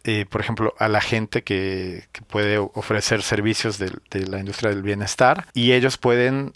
eh, 0.05 0.27
por 0.27 0.41
ejemplo, 0.41 0.75
a 0.79 0.89
la 0.89 1.01
gente 1.01 1.43
que, 1.43 2.05
puede 2.29 2.59
ofrecer 2.59 3.23
servicios 3.23 3.79
de, 3.79 3.91
la 4.27 4.39
industria 4.39 4.71
del 4.71 4.83
bienestar 4.83 5.47
y 5.55 5.73
ellos 5.73 5.99
pueden 5.99 6.53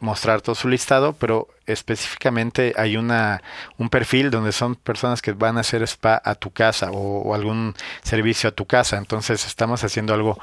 mostrar 0.00 0.40
todo 0.40 0.54
su 0.54 0.68
listado, 0.68 1.12
pero 1.14 1.48
específicamente 1.66 2.72
hay 2.76 2.96
una 2.96 3.42
un 3.76 3.88
perfil 3.88 4.30
donde 4.30 4.52
son 4.52 4.74
personas 4.76 5.22
que 5.22 5.32
van 5.32 5.56
a 5.56 5.60
hacer 5.60 5.82
spa 5.82 6.20
a 6.24 6.34
tu 6.34 6.50
casa 6.50 6.90
o, 6.92 7.34
algún 7.34 7.74
servicio 8.02 8.48
a 8.48 8.52
tu 8.52 8.66
casa. 8.66 8.96
Entonces 8.96 9.46
estamos 9.46 9.84
haciendo 9.84 10.14
algo 10.14 10.38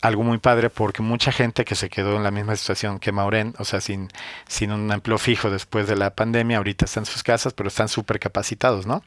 algo 0.00 0.22
muy 0.22 0.38
padre 0.38 0.70
porque 0.70 1.02
mucha 1.02 1.32
gente 1.32 1.64
que 1.64 1.74
se 1.74 1.88
quedó 1.88 2.16
en 2.16 2.22
la 2.22 2.30
misma 2.30 2.56
situación 2.56 2.98
que 2.98 3.12
Mauren, 3.12 3.54
o 3.58 3.64
sea, 3.64 3.80
sin, 3.80 4.08
sin 4.46 4.72
un 4.72 4.92
empleo 4.92 5.18
fijo 5.18 5.50
después 5.50 5.86
de 5.86 5.96
la 5.96 6.10
pandemia, 6.10 6.58
ahorita 6.58 6.84
están 6.84 7.02
en 7.02 7.06
sus 7.06 7.22
casas, 7.22 7.52
pero 7.52 7.68
están 7.68 7.88
súper 7.88 8.20
capacitados, 8.20 8.86
¿no? 8.86 9.02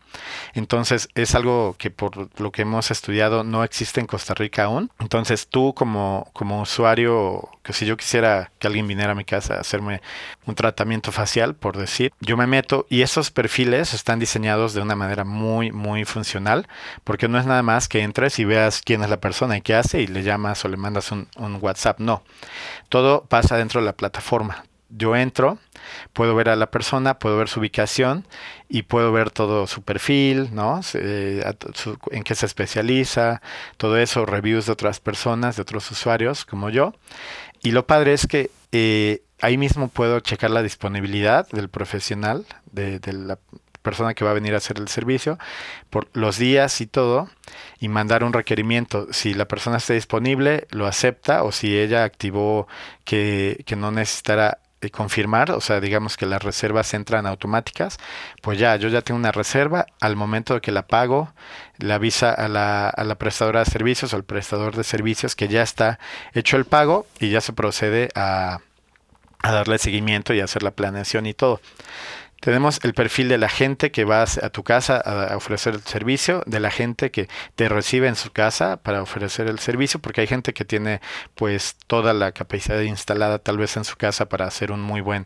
Entonces 0.54 1.10
es 1.16 1.36
algo 1.36 1.76
que 1.78 1.92
por 1.92 2.30
lo 2.40 2.52
que 2.52 2.64
hemos 2.64 2.92
estudiado 2.92 3.44
no 3.44 3.64
existe 3.64 4.00
en 4.00 4.08
Costa 4.08 4.34
Rica 4.34 4.66
aún. 4.66 4.92
Entonces 5.00 5.48
tú 5.48 5.74
como, 5.74 6.30
como 6.34 6.62
usuario, 6.62 7.50
que 7.64 7.74
si 7.74 7.86
yo 7.86 7.98
quisiera 7.98 8.52
que 8.60 8.68
alguien 8.68 8.88
viniera 8.88 9.12
a 9.12 9.16
mi 9.16 9.26
casa 9.26 9.56
a 9.56 9.62
hacerme 9.62 10.02
un 10.46 10.56
tratamiento 10.56 11.12
facial, 11.12 11.56
por 11.56 11.78
decir, 11.78 12.12
yo 12.20 12.36
me 12.36 12.48
meto 12.48 12.86
y 12.90 13.02
esos 13.02 13.32
perfiles 13.32 13.94
están 13.94 14.20
diseñados 14.20 14.74
de 14.74 14.82
una 14.82 14.96
manera 14.96 15.24
muy, 15.24 15.72
muy 15.72 16.06
funcional, 16.06 16.68
porque 17.04 17.28
no 17.28 17.40
es 17.40 17.46
nada 17.46 17.64
más 17.64 17.88
que 17.88 18.02
entres 18.02 18.40
y 18.40 18.46
veas 18.46 18.82
quién 18.84 19.04
es 19.04 19.10
la 19.10 19.20
persona 19.20 19.58
y 19.58 19.62
qué 19.62 19.76
hace 19.76 20.02
y 20.02 20.08
le 20.08 20.24
llamas 20.24 20.66
o 20.66 20.68
le 20.68 20.78
mandas 20.78 20.89
un, 21.12 21.60
WhatsApp, 21.62 22.00
no. 22.00 22.24
Todo 22.90 23.26
pasa 23.26 23.58
dentro 23.58 23.82
de 23.82 23.86
la 23.86 23.94
plataforma. 23.94 24.64
Yo 24.90 25.16
entro, 25.16 25.60
puedo 26.14 26.34
ver 26.34 26.50
a 26.50 26.56
la 26.56 26.72
persona, 26.72 27.20
puedo 27.20 27.38
ver 27.38 27.48
su 27.48 27.60
ubicación 27.60 28.26
y 28.68 28.84
puedo 28.84 29.12
ver 29.12 29.30
todo 29.30 29.68
su 29.68 29.84
perfil, 29.84 30.50
¿no? 30.52 30.82
en 30.94 32.24
qué 32.24 32.34
se 32.34 32.48
especializa, 32.48 33.42
todo 33.78 33.98
eso, 33.98 34.26
reviews 34.26 34.66
de 34.66 34.72
otras 34.72 35.00
personas, 35.00 35.58
de 35.58 35.62
otros 35.62 35.92
usuarios 35.92 36.44
como 36.44 36.72
yo. 36.72 36.94
Y 37.62 37.72
lo 37.72 37.86
padre 37.86 38.14
es 38.14 38.26
que 38.26 38.50
eh, 38.72 39.22
ahí 39.42 39.58
mismo 39.58 39.88
puedo 39.88 40.20
checar 40.20 40.52
la 40.52 40.64
disponibilidad 40.64 41.48
del 41.50 41.70
profesional, 41.70 42.46
de, 42.72 43.00
la 43.14 43.40
persona 43.82 44.14
que 44.14 44.26
va 44.26 44.32
a 44.32 44.34
venir 44.34 44.54
a 44.54 44.58
hacer 44.58 44.78
el 44.78 44.88
servicio, 44.88 45.38
por 45.90 46.10
los 46.14 46.38
días 46.38 46.82
y 46.82 46.88
todo, 46.88 47.30
y 47.80 47.88
mandar 47.90 48.24
un 48.24 48.34
requerimiento. 48.34 49.08
Si 49.12 49.34
la 49.34 49.48
persona 49.48 49.78
está 49.78 49.94
disponible, 49.94 50.68
lo 50.72 50.88
acepta, 50.88 51.44
o 51.44 51.52
si 51.52 51.78
ella 51.78 52.04
activó 52.04 52.68
que, 53.06 53.64
que 53.66 53.76
no 53.76 53.92
necesitará 53.92 54.60
eh, 54.82 54.92
confirmar, 54.92 55.52
o 55.52 55.60
sea, 55.60 55.82
digamos 55.82 56.16
que 56.16 56.26
las 56.26 56.42
reservas 56.42 56.94
entran 56.94 57.26
automáticas, 57.26 57.98
pues 58.42 58.58
ya, 58.58 58.78
yo 58.78 58.88
ya 58.88 59.02
tengo 59.02 59.20
una 59.20 59.34
reserva, 59.34 59.88
al 60.00 60.16
momento 60.16 60.54
de 60.54 60.62
que 60.62 60.72
la 60.72 60.88
pago, 60.88 61.34
le 61.80 61.94
avisa 61.94 62.32
a 62.32 62.48
la, 62.48 62.88
a 62.88 63.04
la 63.04 63.16
prestadora 63.16 63.60
de 63.60 63.66
servicios 63.66 64.14
o 64.14 64.16
al 64.16 64.24
prestador 64.24 64.78
de 64.78 64.86
servicios 64.86 65.36
que 65.36 65.50
ya 65.50 65.64
está 65.64 66.00
hecho 66.34 66.56
el 66.56 66.64
pago 66.64 67.08
y 67.20 67.30
ya 67.30 67.42
se 67.42 67.52
procede 67.52 68.08
a, 68.16 68.60
a 69.42 69.52
darle 69.52 69.78
seguimiento 69.80 70.34
y 70.34 70.42
hacer 70.42 70.64
la 70.64 70.72
planeación 70.72 71.26
y 71.26 71.34
todo. 71.34 71.60
Tenemos 72.40 72.80
el 72.84 72.94
perfil 72.94 73.28
de 73.28 73.38
la 73.38 73.50
gente 73.50 73.92
que 73.92 74.06
va 74.06 74.24
a 74.24 74.50
tu 74.50 74.64
casa 74.64 74.98
a 74.98 75.36
ofrecer 75.36 75.76
el 75.76 75.82
servicio, 75.82 76.44
de 76.46 76.60
la 76.60 76.72
gente 76.72 77.12
que 77.12 77.28
te 77.56 77.68
recibe 77.68 78.08
en 78.08 78.16
su 78.16 78.32
casa 78.32 78.78
para 78.78 79.02
ofrecer 79.02 79.48
el 79.48 79.60
servicio, 79.60 80.00
porque 80.00 80.22
hay 80.22 80.28
gente 80.28 80.54
que 80.54 80.66
tiene 80.66 81.02
pues 81.36 81.76
toda 81.88 82.14
la 82.14 82.32
capacidad 82.32 82.80
instalada 82.82 83.40
tal 83.40 83.58
vez 83.58 83.76
en 83.78 83.84
su 83.84 83.98
casa 83.98 84.30
para 84.30 84.46
hacer 84.46 84.72
un 84.72 84.82
muy 84.82 85.02
buen, 85.02 85.26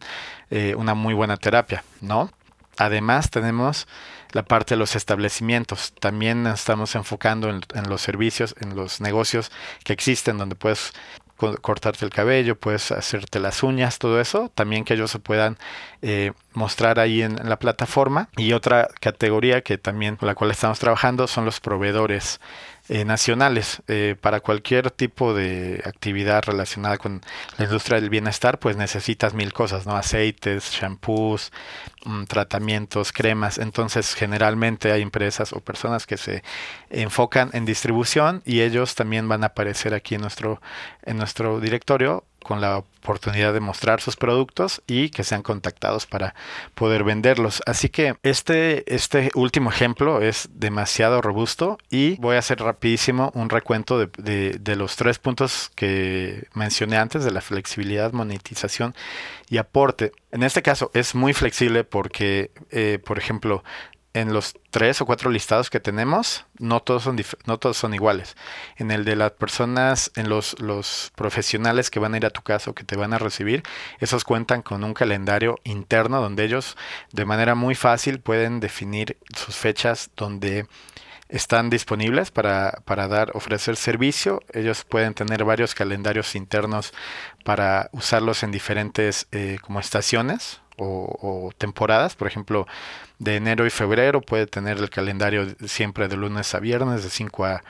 eh, 0.49 0.75
una 0.75 0.95
muy 0.95 1.13
buena 1.13 1.37
terapia, 1.37 1.83
¿no? 2.01 2.31
Además 2.77 3.29
tenemos 3.29 3.87
la 4.31 4.43
parte 4.43 4.73
de 4.73 4.79
los 4.79 4.95
establecimientos. 4.95 5.93
También 5.99 6.47
estamos 6.47 6.95
enfocando 6.95 7.49
en, 7.49 7.61
en, 7.75 7.87
los 7.87 8.01
servicios, 8.01 8.55
en 8.59 8.75
los 8.75 8.99
negocios 8.99 9.51
que 9.83 9.93
existen, 9.93 10.39
donde 10.39 10.55
puedes 10.55 10.91
cortarte 11.37 12.05
el 12.05 12.11
cabello, 12.11 12.55
puedes 12.55 12.91
hacerte 12.91 13.39
las 13.39 13.63
uñas, 13.63 13.99
todo 13.99 14.19
eso, 14.21 14.51
también 14.53 14.85
que 14.85 14.93
ellos 14.93 15.11
se 15.11 15.19
puedan 15.19 15.57
eh, 16.01 16.31
mostrar 16.53 16.99
ahí 16.99 17.21
en, 17.21 17.37
la 17.43 17.57
plataforma. 17.57 18.29
Y 18.37 18.53
otra 18.53 18.87
categoría 18.99 19.61
que 19.61 19.77
también 19.77 20.15
con 20.15 20.27
la 20.27 20.35
cual 20.35 20.51
estamos 20.51 20.79
trabajando 20.79 21.27
son 21.27 21.45
los 21.45 21.59
proveedores 21.59 22.39
eh, 22.89 23.05
nacionales 23.05 23.81
eh, 23.87 24.17
para 24.19 24.41
cualquier 24.41 24.91
tipo 24.91 25.33
de 25.33 25.81
actividad 25.85 26.43
relacionada 26.43 26.97
con 26.97 27.21
la 27.57 27.63
industria 27.63 28.01
del 28.01 28.09
bienestar 28.09 28.59
pues 28.59 28.75
necesitas 28.75 29.33
mil 29.33 29.53
cosas 29.53 29.85
no 29.85 29.95
aceites 29.95 30.69
shampoos 30.71 31.53
mm, 32.03 32.25
tratamientos 32.25 33.13
cremas. 33.13 33.57
Entonces 33.57 34.15
generalmente 34.15 34.91
hay 34.91 35.01
empresas 35.01 35.53
o 35.53 35.61
personas 35.61 36.05
que 36.05 36.17
se 36.17 36.43
enfocan 36.89 37.51
en 37.53 37.63
distribución 37.63 38.41
y 38.45 38.61
ellos 38.61 38.95
también 38.95 39.29
van 39.29 39.43
a 39.43 39.47
aparecer 39.47 39.93
aquí 39.93 40.15
en 40.15 40.21
nuestro 40.21 40.61
en 41.03 41.17
nuestro 41.17 41.61
directorio 41.61 42.25
con 42.43 42.61
la 42.61 42.77
oportunidad 42.77 43.53
de 43.53 43.59
mostrar 43.59 43.99
sus 43.99 44.15
productos 44.15 44.81
y 44.87 45.09
que 45.09 45.23
sean 45.23 45.41
contactados 45.41 46.05
para 46.05 46.35
poder 46.75 47.03
venderlos. 47.03 47.61
Así 47.65 47.89
que 47.89 48.15
este, 48.23 48.83
este 48.93 49.31
último 49.35 49.69
ejemplo 49.69 50.21
es 50.21 50.49
demasiado 50.53 51.21
robusto 51.21 51.77
y 51.89 52.15
voy 52.17 52.35
a 52.35 52.39
hacer 52.39 52.59
rapidísimo 52.59 53.31
un 53.33 53.49
recuento 53.49 53.97
de, 53.99 54.57
de, 54.59 54.75
los 54.75 54.95
tres 54.95 55.19
puntos 55.19 55.71
que 55.75 56.47
mencioné 56.53 56.97
antes 56.97 57.23
de 57.23 57.31
la 57.31 57.41
flexibilidad, 57.41 58.13
monetización 58.13 58.95
y 59.49 59.57
aporte. 59.57 60.11
En 60.31 60.43
este 60.43 60.61
caso 60.61 60.89
es 60.93 61.13
muy 61.13 61.33
flexible 61.33 61.83
porque, 61.83 62.51
eh, 62.71 62.99
por 63.03 63.17
ejemplo, 63.19 63.63
en 64.13 64.31
los 64.31 64.55
tres 64.69 65.01
o 65.01 65.05
cuatro 65.05 65.31
listados 65.31 65.69
que 65.69 65.79
tenemos, 65.79 66.45
no 66.59 66.81
todos 66.81 67.03
son, 67.03 67.19
no 67.45 67.57
todos 67.57 67.77
son 67.77 67.93
iguales. 67.93 68.35
En 68.77 68.91
el 68.91 69.05
de 69.05 69.15
las 69.15 69.31
personas, 69.31 70.11
en 70.15 70.29
los, 70.29 70.59
los 70.59 71.11
profesionales 71.15 71.89
que 71.89 71.99
van 71.99 72.13
a 72.13 72.17
ir 72.17 72.25
a 72.25 72.29
tu 72.29 72.41
casa 72.41 72.71
o 72.71 72.75
que 72.75 72.83
te 72.83 72.95
van 72.95 73.13
a 73.13 73.17
recibir, 73.17 73.63
esos 73.99 74.23
cuentan 74.23 74.61
con 74.61 74.83
un 74.83 74.93
calendario 74.93 75.59
interno 75.63 76.21
donde 76.21 76.45
ellos 76.45 76.77
de 77.11 77.25
manera 77.25 77.55
muy 77.55 77.75
fácil 77.75 78.19
pueden 78.19 78.59
definir 78.59 79.17
sus 79.35 79.55
fechas 79.55 80.11
donde 80.15 80.67
están 81.29 81.71
disponibles 81.71 82.29
para, 82.29 82.83
para, 82.85 83.07
dar, 83.07 83.31
ofrecer 83.33 83.75
servicio. 83.75 84.43
Ellos 84.53 84.83
pueden 84.83 85.15
tener 85.15 85.43
varios 85.43 85.73
calendarios 85.73 86.35
internos 86.35 86.93
para 87.43 87.89
usarlos 87.91 88.43
en 88.43 88.51
diferentes 88.51 89.27
eh, 89.31 89.57
como 89.61 89.79
estaciones 89.79 90.61
o, 90.77 91.51
temporadas. 91.57 92.15
Por 92.15 92.27
ejemplo, 92.27 92.67
de 93.19 93.35
enero 93.35 93.65
y 93.65 93.69
febrero 93.69 94.21
puede 94.21 94.47
tener 94.47 94.77
el 94.77 94.89
calendario 94.89 95.47
siempre 95.65 96.07
de 96.07 96.17
lunes 96.17 96.53
a 96.55 96.59
viernes, 96.59 97.03
de 97.03 97.09
5 97.09 97.45
a, 97.45 97.63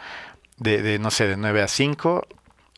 de, 0.57 0.99
no 0.99 1.11
sé, 1.11 1.27
de 1.27 1.37
9 1.37 1.61
a 1.61 1.67
5. 1.67 2.27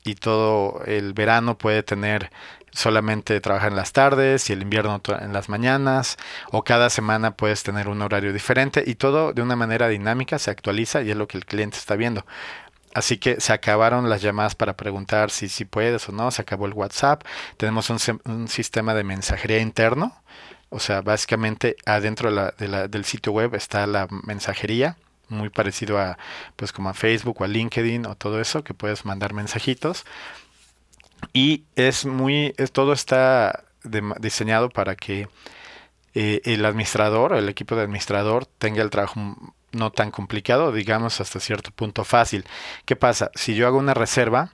Y 0.04 0.16
todo 0.16 0.84
el 0.86 1.14
verano 1.14 1.58
puede 1.58 1.82
tener 1.82 2.30
solamente 2.72 3.40
trabajar 3.40 3.72
en 3.72 3.78
las 3.78 3.94
tardes 3.94 4.50
y 4.50 4.54
el 4.54 4.62
invierno 4.62 5.02
en 5.20 5.34
las 5.34 5.48
mañanas 5.50 6.18
o 6.52 6.64
cada 6.64 6.90
semana 6.90 7.32
puedes 7.32 7.64
tener 7.64 7.88
un 7.88 8.02
horario 8.02 8.34
diferente 8.34 8.84
y 8.86 8.96
todo 8.96 9.32
de 9.32 9.42
una 9.42 9.56
manera 9.56 9.88
dinámica 9.88 10.38
se 10.40 10.52
actualiza 10.52 11.02
y 11.02 11.10
es 11.10 11.18
lo 11.18 11.28
que 11.28 11.38
el 11.38 11.46
cliente 11.46 11.78
está 11.78 11.96
viendo. 11.96 12.26
Así 12.96 13.18
que 13.18 13.42
se 13.42 13.52
acabaron 13.52 14.10
las 14.10 14.22
llamadas 14.22 14.56
para 14.56 14.78
preguntar 14.78 15.30
si, 15.30 15.50
si 15.50 15.66
puedes 15.66 16.08
o 16.08 16.14
no, 16.14 16.32
se 16.32 16.42
acabó 16.42 16.66
el 16.66 16.72
WhatsApp, 16.72 17.24
tenemos 17.58 17.90
un, 17.90 18.48
sistema 18.48 18.94
de 18.94 19.04
mensajería 19.04 19.60
interno, 19.60 20.16
o 20.70 20.80
sea, 20.80 21.02
básicamente 21.02 21.76
adentro 21.86 22.32
del 22.32 23.04
sitio 23.04 23.34
web 23.34 23.54
está 23.54 23.86
la 23.86 24.08
mensajería, 24.10 24.96
muy 25.28 25.50
parecido 25.50 26.00
a 26.00 26.18
pues 26.56 26.72
como 26.72 26.88
a 26.88 26.94
Facebook 26.94 27.42
o 27.42 27.44
a 27.44 27.50
LinkedIn 27.50 28.06
o 28.06 28.16
todo 28.16 28.40
eso, 28.40 28.64
que 28.64 28.74
puedes 28.74 29.04
mandar 29.04 29.34
mensajitos. 29.34 30.06
Y 31.34 31.66
es 31.76 32.06
muy, 32.06 32.54
todo 32.72 32.94
está 32.94 33.66
diseñado 34.22 34.70
para 34.70 34.96
que 34.96 35.28
eh, 36.14 36.40
el 36.46 36.64
administrador, 36.64 37.36
el 37.36 37.50
equipo 37.50 37.76
de 37.76 37.82
administrador 37.82 38.46
tenga 38.46 38.82
el 38.82 38.90
trabajo 38.90 39.54
no 39.76 39.92
tan 39.92 40.12
complicado, 40.12 40.72
digamos 40.72 41.22
hasta 41.22 41.40
cierto 41.40 41.72
punto 41.72 42.04
fácil. 42.04 42.46
¿Qué 42.86 42.96
pasa? 42.96 43.30
Si 43.36 43.56
yo 43.56 43.68
hago 43.68 43.78
una 43.78 43.94
reserva, 43.94 44.52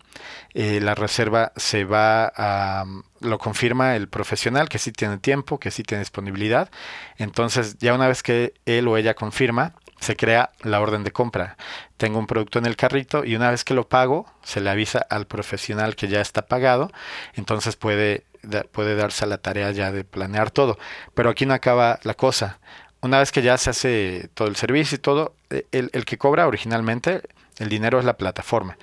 eh, 0.53 0.79
la 0.81 0.95
reserva 0.95 1.53
se 1.55 1.85
va 1.85 2.31
a, 2.35 2.85
lo 3.19 3.37
confirma 3.37 3.95
el 3.95 4.09
profesional 4.09 4.67
que 4.67 4.79
sí 4.79 4.91
tiene 4.91 5.17
tiempo, 5.17 5.59
que 5.59 5.71
sí 5.71 5.83
tiene 5.83 6.01
disponibilidad. 6.01 6.69
Entonces 7.17 7.77
ya 7.79 7.93
una 7.93 8.07
vez 8.07 8.23
que 8.23 8.53
él 8.65 8.87
o 8.87 8.97
ella 8.97 9.13
confirma, 9.13 9.75
se 10.01 10.15
crea 10.15 10.51
la 10.63 10.81
orden 10.81 11.03
de 11.03 11.11
compra. 11.11 11.57
Tengo 11.97 12.17
un 12.17 12.25
producto 12.27 12.57
en 12.59 12.65
el 12.65 12.75
carrito 12.75 13.23
y 13.23 13.35
una 13.35 13.51
vez 13.51 13.63
que 13.63 13.75
lo 13.75 13.87
pago, 13.87 14.25
se 14.43 14.59
le 14.59 14.69
avisa 14.71 15.05
al 15.09 15.27
profesional 15.27 15.95
que 15.95 16.07
ya 16.07 16.21
está 16.21 16.47
pagado, 16.47 16.91
entonces 17.35 17.75
puede, 17.75 18.25
puede 18.71 18.95
darse 18.95 19.25
a 19.25 19.27
la 19.27 19.37
tarea 19.37 19.71
ya 19.71 19.91
de 19.91 20.03
planear 20.03 20.49
todo. 20.49 20.79
Pero 21.13 21.29
aquí 21.29 21.45
no 21.45 21.53
acaba 21.53 21.99
la 22.01 22.15
cosa. 22.15 22.59
Una 23.01 23.19
vez 23.19 23.31
que 23.31 23.41
ya 23.41 23.57
se 23.57 23.71
hace 23.71 24.29
todo 24.33 24.47
el 24.47 24.55
servicio 24.55 24.95
y 24.95 24.99
todo, 24.99 25.33
e, 25.49 25.65
el, 25.71 26.05
que 26.05 26.17
cobra 26.17 26.47
originalmente 26.47 27.21
el 27.57 27.69
dinero 27.69 27.99
es 27.99 28.05
la 28.05 28.17
plataforma. 28.17 28.77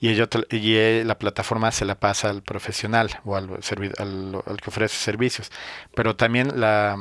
Y, 0.00 0.08
ello, 0.08 0.28
y 0.50 0.74
eh, 0.74 1.04
la 1.06 1.16
plataforma 1.18 1.70
se 1.70 1.84
la 1.84 1.94
pasa 1.94 2.28
al 2.28 2.42
profesional 2.42 3.20
o 3.24 3.36
al, 3.36 3.50
al, 3.52 4.60
que 4.60 4.68
ofrece 4.68 4.96
servicios. 4.96 5.52
Pero 5.94 6.16
también 6.16 6.60
la, 6.60 6.96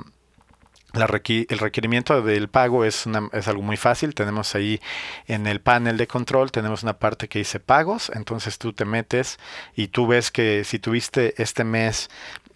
el 0.93 1.60
requerimiento 1.60 2.21
del 2.21 2.50
pago 2.50 2.84
es, 2.84 3.06
una, 3.06 3.30
es 3.34 3.47
algo 3.47 3.63
muy 3.63 3.78
fácil. 3.78 4.13
Tenemos 4.13 4.54
ahí 4.56 4.80
en 5.28 5.47
el 5.47 5.62
panel 5.62 5.97
de 5.97 6.08
control, 6.08 6.52
tenemos 6.52 6.84
una 6.84 7.00
parte 7.00 7.28
que 7.28 7.39
dice 7.39 7.60
pagos. 7.60 8.12
Entonces 8.13 8.58
tú 8.58 8.74
te 8.74 8.86
metes 8.86 9.39
y 9.76 9.88
tú 9.88 10.08
ves 10.08 10.32
que 10.32 10.63
si 10.63 10.80
tuviste 10.80 11.41
este 11.41 11.63
mes 11.63 12.10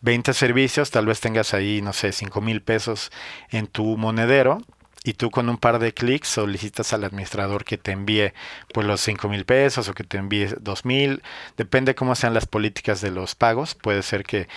20 0.05 0.33
servicios, 0.33 0.91
tal 0.91 1.07
vez 1.07 1.19
tengas 1.19 1.55
ahí, 1.55 1.81
no 1.81 1.91
sé, 1.91 2.11
5 2.11 2.39
mil 2.39 2.61
pesos 2.61 3.11
en 3.49 3.65
tu 3.65 3.97
monedero 3.97 4.59
y 5.03 5.13
tú 5.13 5.31
con 5.31 5.49
un 5.49 5.57
par 5.57 5.79
de 5.79 5.93
clics 5.93 6.27
solicitas 6.27 6.93
al 6.93 7.03
administrador 7.03 7.65
que 7.65 7.77
te 7.77 7.91
envíe 7.91 8.31
pues 8.71 8.85
los 8.85 9.01
5 9.01 9.27
mil 9.29 9.45
pesos 9.45 9.89
o 9.89 9.95
que 9.95 10.03
te 10.03 10.17
envíe 10.17 10.47
2 10.61 10.85
mil, 10.85 11.23
depende 11.57 11.95
cómo 11.95 12.13
sean 12.13 12.35
las 12.35 12.45
políticas 12.45 13.01
de 13.01 13.09
los 13.09 13.33
pagos, 13.33 13.73
puede 13.73 14.03
ser 14.03 14.23
que 14.23 14.47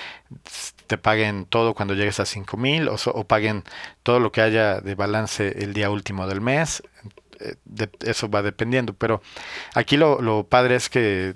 te 0.86 0.98
paguen 0.98 1.46
todo 1.46 1.72
cuando 1.74 1.94
llegues 1.94 2.20
a 2.20 2.26
5 2.26 2.56
mil 2.58 2.88
o, 2.88 3.24
paguen 3.24 3.64
todo 4.02 4.20
lo 4.20 4.30
que 4.30 4.42
haya 4.42 4.82
de 4.82 4.94
balance 4.94 5.62
el 5.62 5.72
día 5.72 5.88
último 5.88 6.26
del 6.26 6.42
mes, 6.42 6.82
eh, 7.40 7.56
eso 8.04 8.28
va 8.28 8.42
dependiendo, 8.42 8.92
pero 8.92 9.22
aquí 9.74 9.96
lo, 9.96 10.20
lo 10.20 10.44
padre 10.44 10.76
es 10.76 10.90
que 10.90 11.34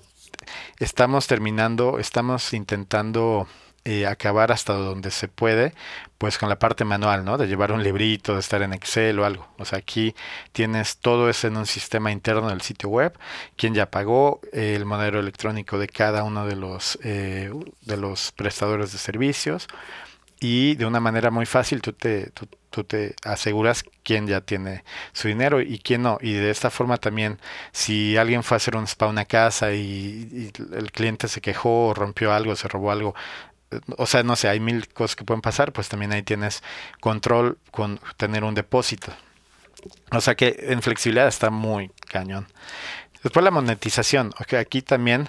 estamos 0.79 1.27
terminando, 1.27 1.99
estamos 1.99 2.53
intentando 2.53 3.49
eh, 3.85 4.07
acabar 4.07 4.53
hasta 4.53 4.75
donde 4.75 5.11
se 5.11 5.29
puede, 5.29 5.75
pues 6.19 6.39
con 6.39 6.49
la 6.49 6.59
parte 6.59 6.85
manual, 6.85 7.25
¿no? 7.25 7.37
De 7.37 7.49
llevar 7.49 7.73
un 7.73 7.83
librito, 7.83 8.35
de 8.35 8.41
estar 8.41 8.63
en 8.63 8.73
Excel 8.73 9.19
o 9.19 9.25
algo. 9.25 9.49
O 9.59 9.65
sea, 9.65 9.79
aquí 9.79 10.15
tienes 10.53 10.99
todo 10.99 11.29
eso 11.29 11.49
en 11.49 11.57
un 11.57 11.67
sistema 11.67 12.13
interno 12.13 12.49
del 12.49 12.61
sitio 12.61 12.89
web, 12.89 13.19
quién 13.57 13.75
ya 13.75 13.91
pagó, 13.91 14.41
el 14.53 14.85
modelo 14.85 15.19
electrónico 15.21 15.79
de 15.79 15.89
cada 15.89 16.23
uno 16.25 16.47
de 16.47 16.57
los, 16.57 16.99
eh, 17.03 17.53
de 17.83 17.97
los 17.97 18.33
prestadores 18.33 18.93
de 18.93 18.99
servicios 18.99 19.69
y 20.43 20.75
de 20.75 20.87
una 20.87 20.99
manera 20.99 21.31
muy 21.31 21.47
fácil 21.47 21.81
tú 21.81 21.93
te, 21.93 22.33
tú, 22.71 22.83
te 22.85 23.15
aseguras 23.25 23.85
quién 24.03 24.27
ya 24.27 24.41
tiene 24.41 24.83
su 25.13 25.29
dinero 25.29 25.61
y 25.61 25.79
quién 25.79 26.03
no. 26.03 26.19
Y 26.21 26.33
de 26.33 26.51
esta 26.51 26.69
forma 26.71 26.97
también, 26.97 27.39
si 27.71 28.17
alguien 28.17 28.43
fue 28.43 28.57
a 28.57 28.59
hacer 28.59 28.77
un 28.77 28.89
spa 28.89 29.07
a 29.07 29.09
una 29.11 29.25
casa 29.25 29.73
y, 29.73 29.79
y, 29.81 30.53
el 30.77 30.91
cliente 30.91 31.29
se 31.29 31.41
quejó, 31.41 31.95
rompió 31.95 32.33
algo, 32.33 32.57
se 32.57 32.67
robó 32.67 32.91
algo, 32.91 33.15
o 33.97 34.07
sea, 34.07 34.23
no 34.23 34.37
sé, 34.37 34.49
hay 34.49 34.61
mil 34.61 34.89
cosas 34.89 35.17
que 35.17 35.25
pueden 35.25 35.41
pasar, 35.41 35.73
pues 35.73 35.89
también 35.89 36.13
ahí 36.13 36.23
tienes 36.23 36.63
control 37.01 37.59
con 37.71 38.01
tener 38.17 38.45
un 38.45 38.55
depósito. 38.55 39.13
O 40.11 40.21
sea 40.21 40.35
que 40.35 40.57
en 40.69 40.83
flexibilidad 40.83 41.27
está 41.27 41.51
muy 41.51 41.91
cañón. 42.09 42.47
Después 43.23 43.45
la 43.45 43.51
monetización. 43.51 44.33
Okay, 44.41 44.59
aquí 44.59 44.83
también 44.83 45.27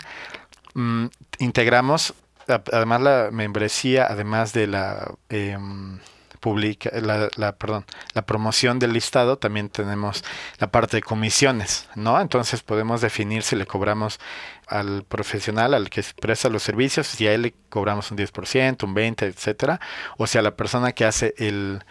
mm, 0.74 1.06
integramos, 1.40 2.14
además 2.48 3.02
la 3.02 3.30
membresía, 3.32 4.08
además 4.08 4.54
de 4.54 4.68
la 4.68 5.14
em, 5.30 6.00
publica, 6.44 6.90
la, 7.00 7.30
la, 7.38 7.56
perdón, 7.56 7.86
la 8.14 8.26
promoción 8.26 8.78
del 8.78 8.92
listado, 8.92 9.38
también 9.38 9.70
tenemos 9.70 10.26
la 10.60 10.70
parte 10.70 10.98
de 10.98 11.02
comisiones, 11.02 11.88
¿no? 11.96 12.20
Entonces 12.20 12.62
podemos 12.62 13.00
definir 13.00 13.44
si 13.44 13.56
le 13.56 13.66
cobramos 13.66 14.20
al 14.68 15.04
profesional, 15.04 15.74
al 15.74 15.90
que 15.90 16.04
presta 16.20 16.50
los 16.50 16.62
servicios, 16.62 17.08
si 17.08 17.26
a 17.28 17.34
él 17.34 17.44
le 17.44 17.54
cobramos 17.70 18.12
un 18.12 18.18
10%, 18.18 18.84
un 18.84 18.94
20%, 18.94 19.24
etcétera, 19.24 19.80
o 20.18 20.28
si 20.28 20.38
a 20.38 20.42
la 20.42 20.58
persona 20.58 20.92
que 20.92 21.06
hace 21.06 21.34
el 21.38 21.82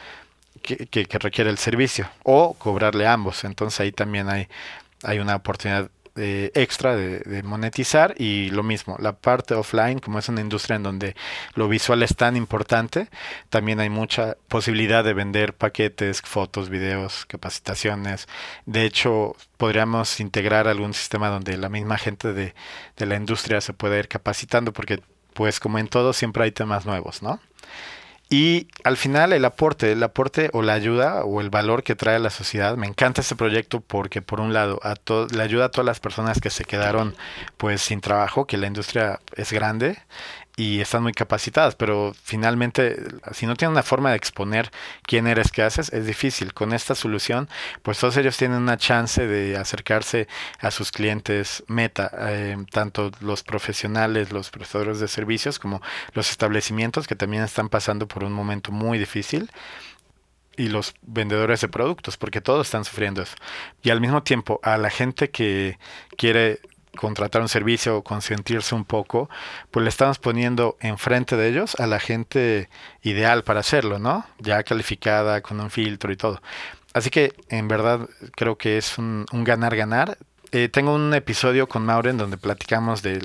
que, 0.61 0.87
que, 0.87 1.19
requiere 1.19 1.49
el 1.49 1.57
servicio, 1.57 2.11
o 2.23 2.53
cobrarle 2.53 3.07
ambos. 3.07 3.45
Entonces 3.45 3.81
ahí 3.81 3.91
también 3.91 4.29
hay, 4.29 4.49
hay 5.03 5.19
una 5.19 5.35
oportunidad 5.35 5.89
extra 6.15 6.95
de, 6.97 7.43
monetizar 7.43 8.15
y 8.19 8.51
lo 8.51 8.63
mismo, 8.63 8.97
la 8.99 9.13
parte 9.13 9.55
offline, 9.55 9.99
como 9.99 10.19
es 10.19 10.29
una 10.29 10.41
industria 10.41 10.77
en 10.77 10.83
donde 10.83 11.17
lo 11.55 11.69
visual 11.69 12.03
es 12.03 12.15
tan 12.17 12.37
importante, 12.37 13.09
también 13.49 13.81
hay 13.81 13.89
mucha 13.89 14.37
posibilidad 14.49 15.05
de 15.05 15.15
vender 15.15 15.55
paquetes, 15.55 16.23
fotos, 16.23 16.69
videos, 16.69 17.25
capacitaciones. 17.27 18.29
De 18.67 18.85
hecho, 18.85 19.37
podríamos 19.57 20.21
integrar 20.21 20.69
algún 20.69 20.95
sistema 20.95 21.29
donde 21.29 21.57
la 21.57 21.69
misma 21.69 21.99
gente 21.99 22.33
de, 22.33 22.55
de 22.97 23.07
la 23.07 23.17
industria 23.17 23.61
se 23.61 23.73
pueda 23.73 23.99
ir 23.99 24.09
capacitando 24.09 24.73
porque 24.73 25.01
pues 25.35 25.61
como 25.61 25.79
en 25.79 25.89
todo 25.89 26.13
siempre 26.13 26.45
hay 26.45 26.53
temas 26.53 26.85
nuevos, 26.87 27.23
¿no? 27.23 27.41
Y 28.33 28.69
al 28.83 28.97
final 28.97 29.35
el 29.35 29.45
aporte, 29.45 29.93
el 29.93 30.03
aporte 30.03 30.49
o 30.55 30.63
la 30.63 30.73
ayuda 30.73 31.23
o 31.23 31.43
el 31.43 31.51
valor 31.51 31.83
que 31.83 31.95
trae 31.95 32.17
a 32.17 32.19
la 32.19 32.31
sociedad. 32.31 32.79
Me 32.79 32.87
encanta 32.87 33.21
este 33.21 33.37
proyecto 33.37 33.83
porque 33.83 34.23
por 34.23 34.41
un 34.41 34.55
lado 34.55 34.81
a 34.83 34.95
le 35.31 35.43
ayuda 35.43 35.67
a 35.67 35.69
todas 35.69 35.85
las 35.85 36.01
personas 36.01 36.41
que 36.41 36.49
se 36.49 36.65
quedaron 36.65 37.15
pues 37.59 37.83
sin 37.83 38.01
trabajo, 38.01 38.47
que 38.47 38.57
la 38.57 38.69
industria 38.69 39.21
es 39.37 39.53
grande 39.53 39.99
y 40.57 40.81
están 40.81 41.03
muy 41.03 41.13
capacitadas, 41.13 41.75
pero 41.75 42.13
finalmente 42.23 42.97
si 43.33 43.47
no 43.47 43.57
tienen 43.57 43.73
una 43.73 43.83
forma 43.83 44.11
de 44.11 44.17
exponer 44.17 44.71
quién 45.03 45.27
eres, 45.27 45.51
qué 45.51 45.63
haces, 45.63 45.93
es 45.93 46.07
difícil. 46.07 46.53
Con 46.53 46.73
esta 46.73 46.95
solución, 46.95 47.49
pues 47.83 47.99
todos 47.99 48.17
ellos 48.19 48.37
tienen 48.37 48.59
una 48.59 48.77
chance 48.77 49.27
de 49.27 49.57
acercarse 49.57 50.29
a 50.61 50.71
sus 50.71 50.93
clientes 50.93 51.65
meta, 51.69 52.11
eh, 52.19 52.57
tanto 52.71 53.11
los 53.21 53.43
profesionales, 53.43 54.33
los 54.33 54.51
prestadores 54.51 55.01
de 55.01 55.09
servicios, 55.09 55.59
como 55.59 55.81
los 56.13 56.31
establecimientos 56.31 57.07
que 57.07 57.17
también 57.17 57.43
están 57.43 57.69
pasando 57.69 58.07
por 58.07 58.25
un 58.25 58.33
momento 58.33 58.73
muy 58.73 58.99
difícil 58.99 59.51
y 60.57 60.69
los 60.69 60.95
vendedores 61.03 61.63
de 61.63 61.69
productos, 61.69 62.17
porque 62.17 62.41
todos 62.41 62.67
están 62.67 62.85
sufriendo 62.85 63.23
eso. 63.23 63.37
Y 63.83 63.91
al 63.91 64.01
mismo 64.01 64.23
tiempo, 64.23 64.61
a 64.63 64.77
la 64.77 64.91
gente 64.91 65.31
que 65.31 65.79
quiere 66.17 66.61
contratar 66.97 67.43
un 67.43 67.49
servicio 67.49 67.97
o 67.97 68.05
consentirse 68.05 68.75
un 68.75 68.85
poco, 68.85 69.31
pues 69.71 69.83
le 69.83 69.89
estamos 69.89 70.19
poniendo 70.19 70.77
enfrente 70.81 71.37
de 71.37 71.49
ellos 71.49 71.75
a 71.81 71.87
la 71.87 72.01
gente 72.01 72.69
ideal 73.03 73.45
para 73.45 73.61
hacerlo, 73.61 73.99
¿no? 73.99 74.27
Ya 74.39 74.63
calificada, 74.63 75.41
con 75.41 75.61
un 75.61 75.71
filtro 75.71 76.13
y 76.13 76.17
todo. 76.17 76.41
así 76.95 77.11
que 77.11 77.35
en 77.49 77.69
verdad 77.69 78.09
creo 78.37 78.57
que 78.59 78.79
es 78.79 78.99
un 78.99 79.27
ganar-ganar. 79.33 80.19
Eh, 80.55 80.69
tengo 80.69 80.95
un 80.95 81.15
episodio 81.15 81.67
con 81.67 81.87
Mauren 81.87 82.19
donde 82.19 82.37
platicamos 82.37 83.01
de 83.01 83.19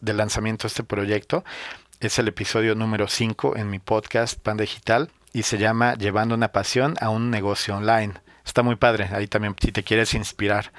del 0.00 0.16
lanzamiento 0.16 0.64
de 0.64 0.68
este 0.68 0.82
proyecto. 0.82 1.44
Es 2.00 2.18
el 2.18 2.26
episodio 2.26 2.74
número 2.74 3.06
5 3.06 3.56
en 3.56 3.70
mi 3.70 3.78
podcast 3.78 4.40
Pan 4.40 4.56
Digital 4.56 5.08
y 5.32 5.44
se 5.44 5.58
llama 5.58 5.94
Llevando 5.94 6.34
una 6.34 6.48
pasión 6.48 6.96
a 7.00 7.08
un 7.08 7.30
negocio 7.30 7.76
online. 7.76 8.14
Está 8.44 8.64
muy 8.64 8.74
padre, 8.74 9.08
ahí 9.12 9.28
también 9.28 9.54
si 9.60 9.70
te 9.70 9.84
quieres 9.84 10.12
inspirar. 10.14 10.72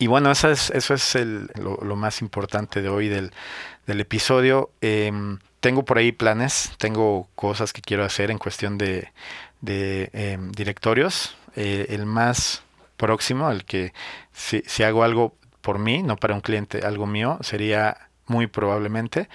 Y 0.00 0.06
bueno, 0.06 0.30
eso 0.30 0.50
es, 0.50 0.70
eso 0.70 0.94
es 0.94 1.14
lo, 1.56 1.94
más 1.94 2.22
importante 2.22 2.80
de 2.80 2.88
hoy 2.88 3.08
del, 3.08 3.30
episodio. 3.86 4.70
Em, 4.80 5.38
tengo 5.60 5.84
por 5.84 5.98
ahí 5.98 6.10
planes, 6.10 6.72
tengo 6.78 7.28
cosas 7.34 7.74
que 7.74 7.82
quiero 7.82 8.02
hacer 8.02 8.30
en 8.30 8.38
cuestión 8.38 8.78
de, 8.78 9.12
em, 9.62 10.52
directorios. 10.52 11.36
Eh, 11.54 11.84
el 11.90 12.06
más 12.06 12.62
próximo, 12.96 13.50
el 13.50 13.66
que 13.66 13.92
si, 14.32 14.62
si 14.66 14.84
hago 14.84 15.04
algo 15.04 15.34
por 15.60 15.78
mí, 15.78 16.02
no 16.02 16.16
para 16.16 16.32
un 16.32 16.40
cliente, 16.40 16.78
algo 16.78 17.06
mío, 17.06 17.38
sería 17.42 18.08
muy 18.26 18.46
probablemente 18.46 19.28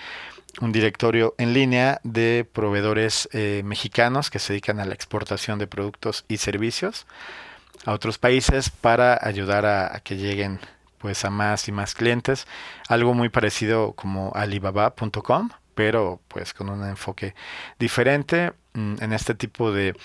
un 0.61 0.71
directorio 0.71 1.35
en 1.37 1.53
línea 1.53 1.99
de 2.03 2.43
proveedores 2.51 3.29
eh, 3.33 3.61
mexicanos 3.63 4.31
que 4.31 4.39
se 4.39 4.53
dedican 4.53 4.79
a 4.79 4.85
la 4.85 4.95
exportación 4.95 5.59
de 5.59 5.67
productos 5.67 6.25
y 6.27 6.37
servicios 6.37 7.05
a 7.85 7.93
otros 7.93 8.17
países 8.17 8.69
para 8.69 9.19
ayudar 9.21 9.65
a, 9.65 9.99
que 10.03 10.17
lleguen 10.17 10.59
pues 10.97 11.23
a 11.23 11.29
más 11.29 11.67
y 11.67 11.71
más 11.71 11.93
clientes. 11.93 12.47
Algo 12.89 13.13
muy 13.13 13.29
parecido 13.29 13.93
como 13.93 14.31
alibaba.com, 14.33 15.49
pero 15.75 16.19
pues 16.27 16.53
con 16.53 16.69
un 16.69 16.83
enfoque 16.87 17.35
diferente. 17.79 18.53
Mm, 18.73 18.95
en 19.01 19.13
este 19.13 19.35
tipo 19.35 19.71
de 19.71 19.95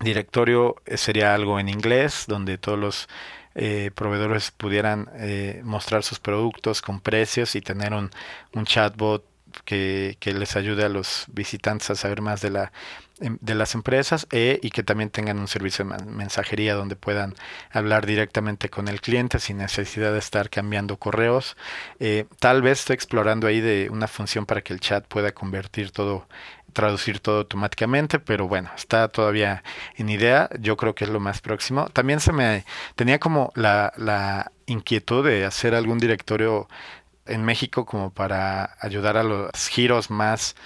directorio 0.00 0.76
eh, 0.86 0.96
sería 0.96 1.34
algo 1.34 1.60
en 1.60 1.68
inglés, 1.68 2.24
donde 2.26 2.58
todos 2.58 2.78
los 2.78 3.08
eh, 3.54 3.90
proveedores 3.94 4.50
pudieran 4.50 5.08
eh, 5.14 5.60
mostrar 5.64 6.02
sus 6.02 6.18
productos 6.18 6.82
con 6.82 7.00
precios 7.00 7.54
y 7.54 7.60
tener 7.60 7.92
un, 7.92 8.10
un 8.54 8.64
chatbot 8.64 9.24
que, 9.64 10.16
que, 10.20 10.32
les 10.32 10.56
ayude 10.56 10.84
a 10.84 10.88
los 10.88 11.24
visitantes 11.28 11.90
a 11.90 11.94
saber 11.94 12.20
más 12.20 12.40
de, 12.40 12.50
la, 12.50 12.72
de 13.20 13.54
las 13.54 13.74
empresas 13.74 14.26
eh, 14.30 14.58
y 14.62 14.70
que 14.70 14.82
también 14.82 15.10
tengan 15.10 15.38
un 15.38 15.48
servicio 15.48 15.84
de 15.84 16.04
mensajería 16.04 16.74
donde 16.74 16.96
puedan 16.96 17.34
hablar 17.70 18.06
directamente 18.06 18.68
con 18.68 18.88
el 18.88 19.00
cliente 19.00 19.38
sin 19.38 19.58
necesidad 19.58 20.12
de 20.12 20.18
estar 20.18 20.50
cambiando 20.50 20.98
correos. 20.98 21.56
tal 22.38 22.62
vez 22.62 22.80
estoy 22.80 22.94
explorando 22.94 23.46
ahí 23.46 23.60
de 23.60 23.88
una 23.90 24.08
función 24.08 24.46
para 24.46 24.62
que 24.62 24.72
el 24.72 24.80
chat 24.80 25.06
pueda 25.06 25.32
convertir 25.32 25.90
todo 25.90 26.26
traducir 26.72 27.20
todo 27.20 27.38
automáticamente, 27.38 28.20
pero 28.20 28.46
bueno, 28.46 28.70
está 28.76 29.08
todavía 29.08 29.62
en 29.96 30.08
idea, 30.08 30.48
yo 30.60 30.76
creo 30.76 30.94
que 30.94 31.04
es 31.04 31.10
lo 31.10 31.20
más 31.20 31.40
próximo. 31.40 31.88
También 31.88 32.20
se 32.20 32.32
me 32.32 32.64
tenía 32.94 33.18
como 33.18 33.52
la, 33.54 33.92
la 33.96 34.52
inquietud 34.66 35.24
de 35.26 35.44
hacer 35.44 35.74
algún 35.74 35.98
directorio 35.98 36.68
en 37.26 37.44
México 37.44 37.84
como 37.84 38.10
para 38.10 38.76
ayudar 38.80 39.16
a 39.16 39.22
los 39.22 39.50
giros 39.68 40.10
más 40.10 40.56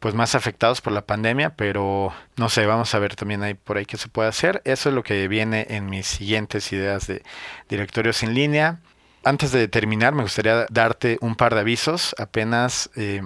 pues 0.00 0.14
más 0.14 0.34
afectados 0.34 0.80
por 0.80 0.92
la 0.92 1.06
pandemia, 1.06 1.56
pero 1.56 2.12
no 2.36 2.48
sé, 2.48 2.66
vamos 2.66 2.94
a 2.94 2.98
ver 2.98 3.16
también 3.16 3.42
ahí 3.42 3.54
por 3.54 3.78
ahí 3.78 3.84
qué 3.84 3.96
se 3.96 4.08
puede 4.08 4.28
hacer. 4.28 4.62
Eso 4.64 4.88
es 4.88 4.94
lo 4.94 5.02
que 5.02 5.26
viene 5.28 5.66
en 5.70 5.86
mis 5.86 6.06
siguientes 6.06 6.72
ideas 6.72 7.06
de 7.06 7.22
directorios 7.68 8.22
en 8.22 8.34
línea. 8.34 8.80
Antes 9.24 9.50
de 9.50 9.66
terminar, 9.66 10.14
me 10.14 10.22
gustaría 10.22 10.66
darte 10.70 11.18
un 11.20 11.34
par 11.34 11.54
de 11.54 11.60
avisos. 11.60 12.14
Apenas 12.18 12.90
eh, 12.94 13.22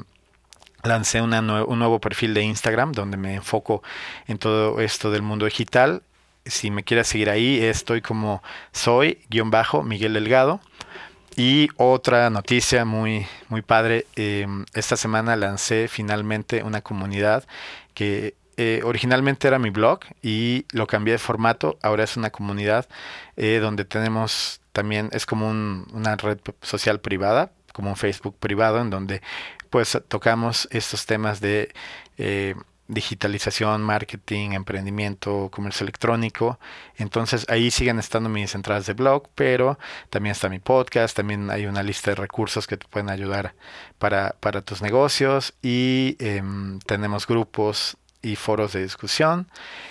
lancé 0.83 1.21
un 1.21 1.31
nuevo 1.31 2.01
perfil 2.01 2.33
de 2.35 2.43
Instagram 2.43 2.93
donde 2.93 3.17
me 3.17 3.35
enfoco 3.35 3.83
en 4.27 4.39
todo 4.39 4.81
esto 4.81 5.11
del 5.11 5.23
mundo 5.23 5.45
digital. 5.45 6.03
Si 6.47 6.71
me 6.71 6.83
quieres 6.83 7.07
seguir 7.07 7.31
ahí, 7.31 7.63
estoy 7.63 8.01
como 8.01 8.43
soy, 8.73 9.21
guion 9.29 9.51
bajo, 9.51 9.83
Miguel 9.83 10.15
Delgado. 10.15 10.61
Y 11.37 11.69
otra 11.77 12.29
noticia 12.31 12.85
muy, 12.85 13.27
muy 13.49 13.63
padre, 13.63 14.07
em, 14.17 14.67
esta 14.75 14.97
semana 14.97 15.35
lancé 15.37 15.89
finalmente 15.89 16.63
una 16.63 16.83
comunidad 16.83 17.45
que 17.95 18.35
eh, 18.59 18.83
originalmente 18.85 19.49
era 19.49 19.59
mi 19.59 19.71
blog 19.71 20.01
y 20.23 20.67
lo 20.73 20.87
cambié 20.87 21.13
de 21.13 21.19
formato, 21.19 21.79
ahora 21.83 22.05
es 22.05 22.17
una 22.19 22.31
comunidad 22.31 22.87
eh, 23.37 23.59
donde 23.61 23.87
tenemos 23.87 24.61
también, 24.73 25.09
es 25.13 25.25
como 25.25 25.49
una 25.49 26.17
red 26.17 26.39
social 26.61 27.01
privada, 27.01 27.51
como 27.73 27.91
un 27.91 27.97
Facebook 27.97 28.37
privado 28.39 28.81
en 28.81 28.91
donde 28.91 29.23
pues 29.71 29.99
tocamos 30.09 30.69
estos 30.71 31.07
temas 31.07 31.41
de 31.41 31.73
eh, 32.19 32.55
digitalización, 32.89 33.83
marketing, 33.83 34.53
emprendimiento, 34.53 35.49
comercio 35.53 35.85
electrónico. 35.85 36.59
Entonces 36.97 37.47
ahí 37.49 37.71
siguen 37.71 37.99
estando 37.99 38.29
mis 38.29 38.55
entradas 38.55 38.87
de 38.87 38.93
blog, 38.95 39.29
pero 39.35 39.79
también 40.11 40.33
está 40.33 40.49
mi 40.49 40.59
podcast, 40.59 41.17
también 41.17 41.51
hay 41.51 41.67
una 41.67 41.83
lista 41.83 42.11
de 42.11 42.17
recursos 42.17 42.67
que 42.67 42.77
te 42.77 42.87
pueden 42.89 43.11
ayudar 43.11 43.55
para, 43.99 44.37
para 44.41 44.63
tus 44.63 44.83
negocios 44.83 45.55
y 45.63 46.17
em, 46.19 46.79
tenemos 46.81 47.27
grupos 47.27 47.97
y 48.23 48.37
foros 48.37 48.73
de 48.73 48.83
discusión. 48.83 49.49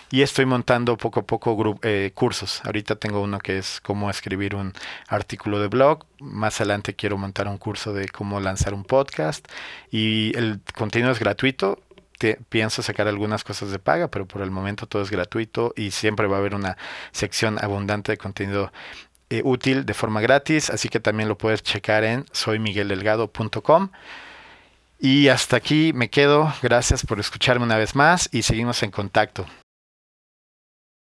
Y 0.10 0.21
estoy 0.21 0.45
montando 0.45 0.97
poco 0.97 1.21
a 1.21 1.23
poco 1.23 1.77
eh, 1.84 2.12
cursos. 2.15 2.62
Ahorita 2.65 2.95
tengo 2.95 3.21
uno 3.21 3.39
que 3.39 3.58
es 3.58 3.82
cómo 3.82 4.10
escribir 4.10 4.56
un 4.56 4.73
artículo 5.08 5.60
de 5.60 5.67
blog. 5.67 6.06
Más 6.19 6.60
adelante 6.62 6.95
quiero 6.95 7.17
montar 7.17 7.47
un 7.47 7.58
curso 7.58 7.93
de 7.93 8.08
cómo 8.08 8.39
lanzar 8.39 8.73
un 8.73 8.84
podcast. 8.84 9.47
Y 9.91 10.36
el 10.38 10.62
contenido 10.75 11.12
es 11.12 11.19
gratuito. 11.19 11.80
Pienso 12.49 12.81
sacar 12.81 13.07
algunas 13.07 13.43
cosas 13.43 13.71
de 13.71 13.79
paga, 13.79 14.10
pero 14.10 14.25
por 14.25 14.41
el 14.41 14.51
momento 14.51 14.88
todo 14.88 15.01
es 15.01 15.12
gratuito 15.12 15.73
y 15.75 15.91
siempre 15.91 16.27
va 16.27 16.38
a 16.38 16.39
haber 16.39 16.55
una 16.55 16.77
sección 17.12 17.57
abundante 17.63 18.12
de 18.13 18.17
contenido 18.17 18.71
eh, 19.29 19.41
útil 19.43 19.86
de 19.86 19.93
forma 19.93 20.21
gratis. 20.21 20.69
Así 20.69 20.89
que 20.89 20.99
también 20.99 21.29
lo 21.29 21.38
puedes 21.38 21.63
checar 21.63 22.03
en 22.03 22.25
soymigueldelgado.com. 22.31 23.89
Y 24.99 25.29
hasta 25.29 25.57
aquí 25.57 25.93
me 25.93 26.10
quedo. 26.10 26.53
Gracias 26.62 27.05
por 27.05 27.19
escucharme 27.19 27.65
una 27.65 27.77
vez 27.77 27.95
más 27.95 28.29
y 28.31 28.43
seguimos 28.43 28.84
en 28.84 28.91
contacto. 28.91 29.45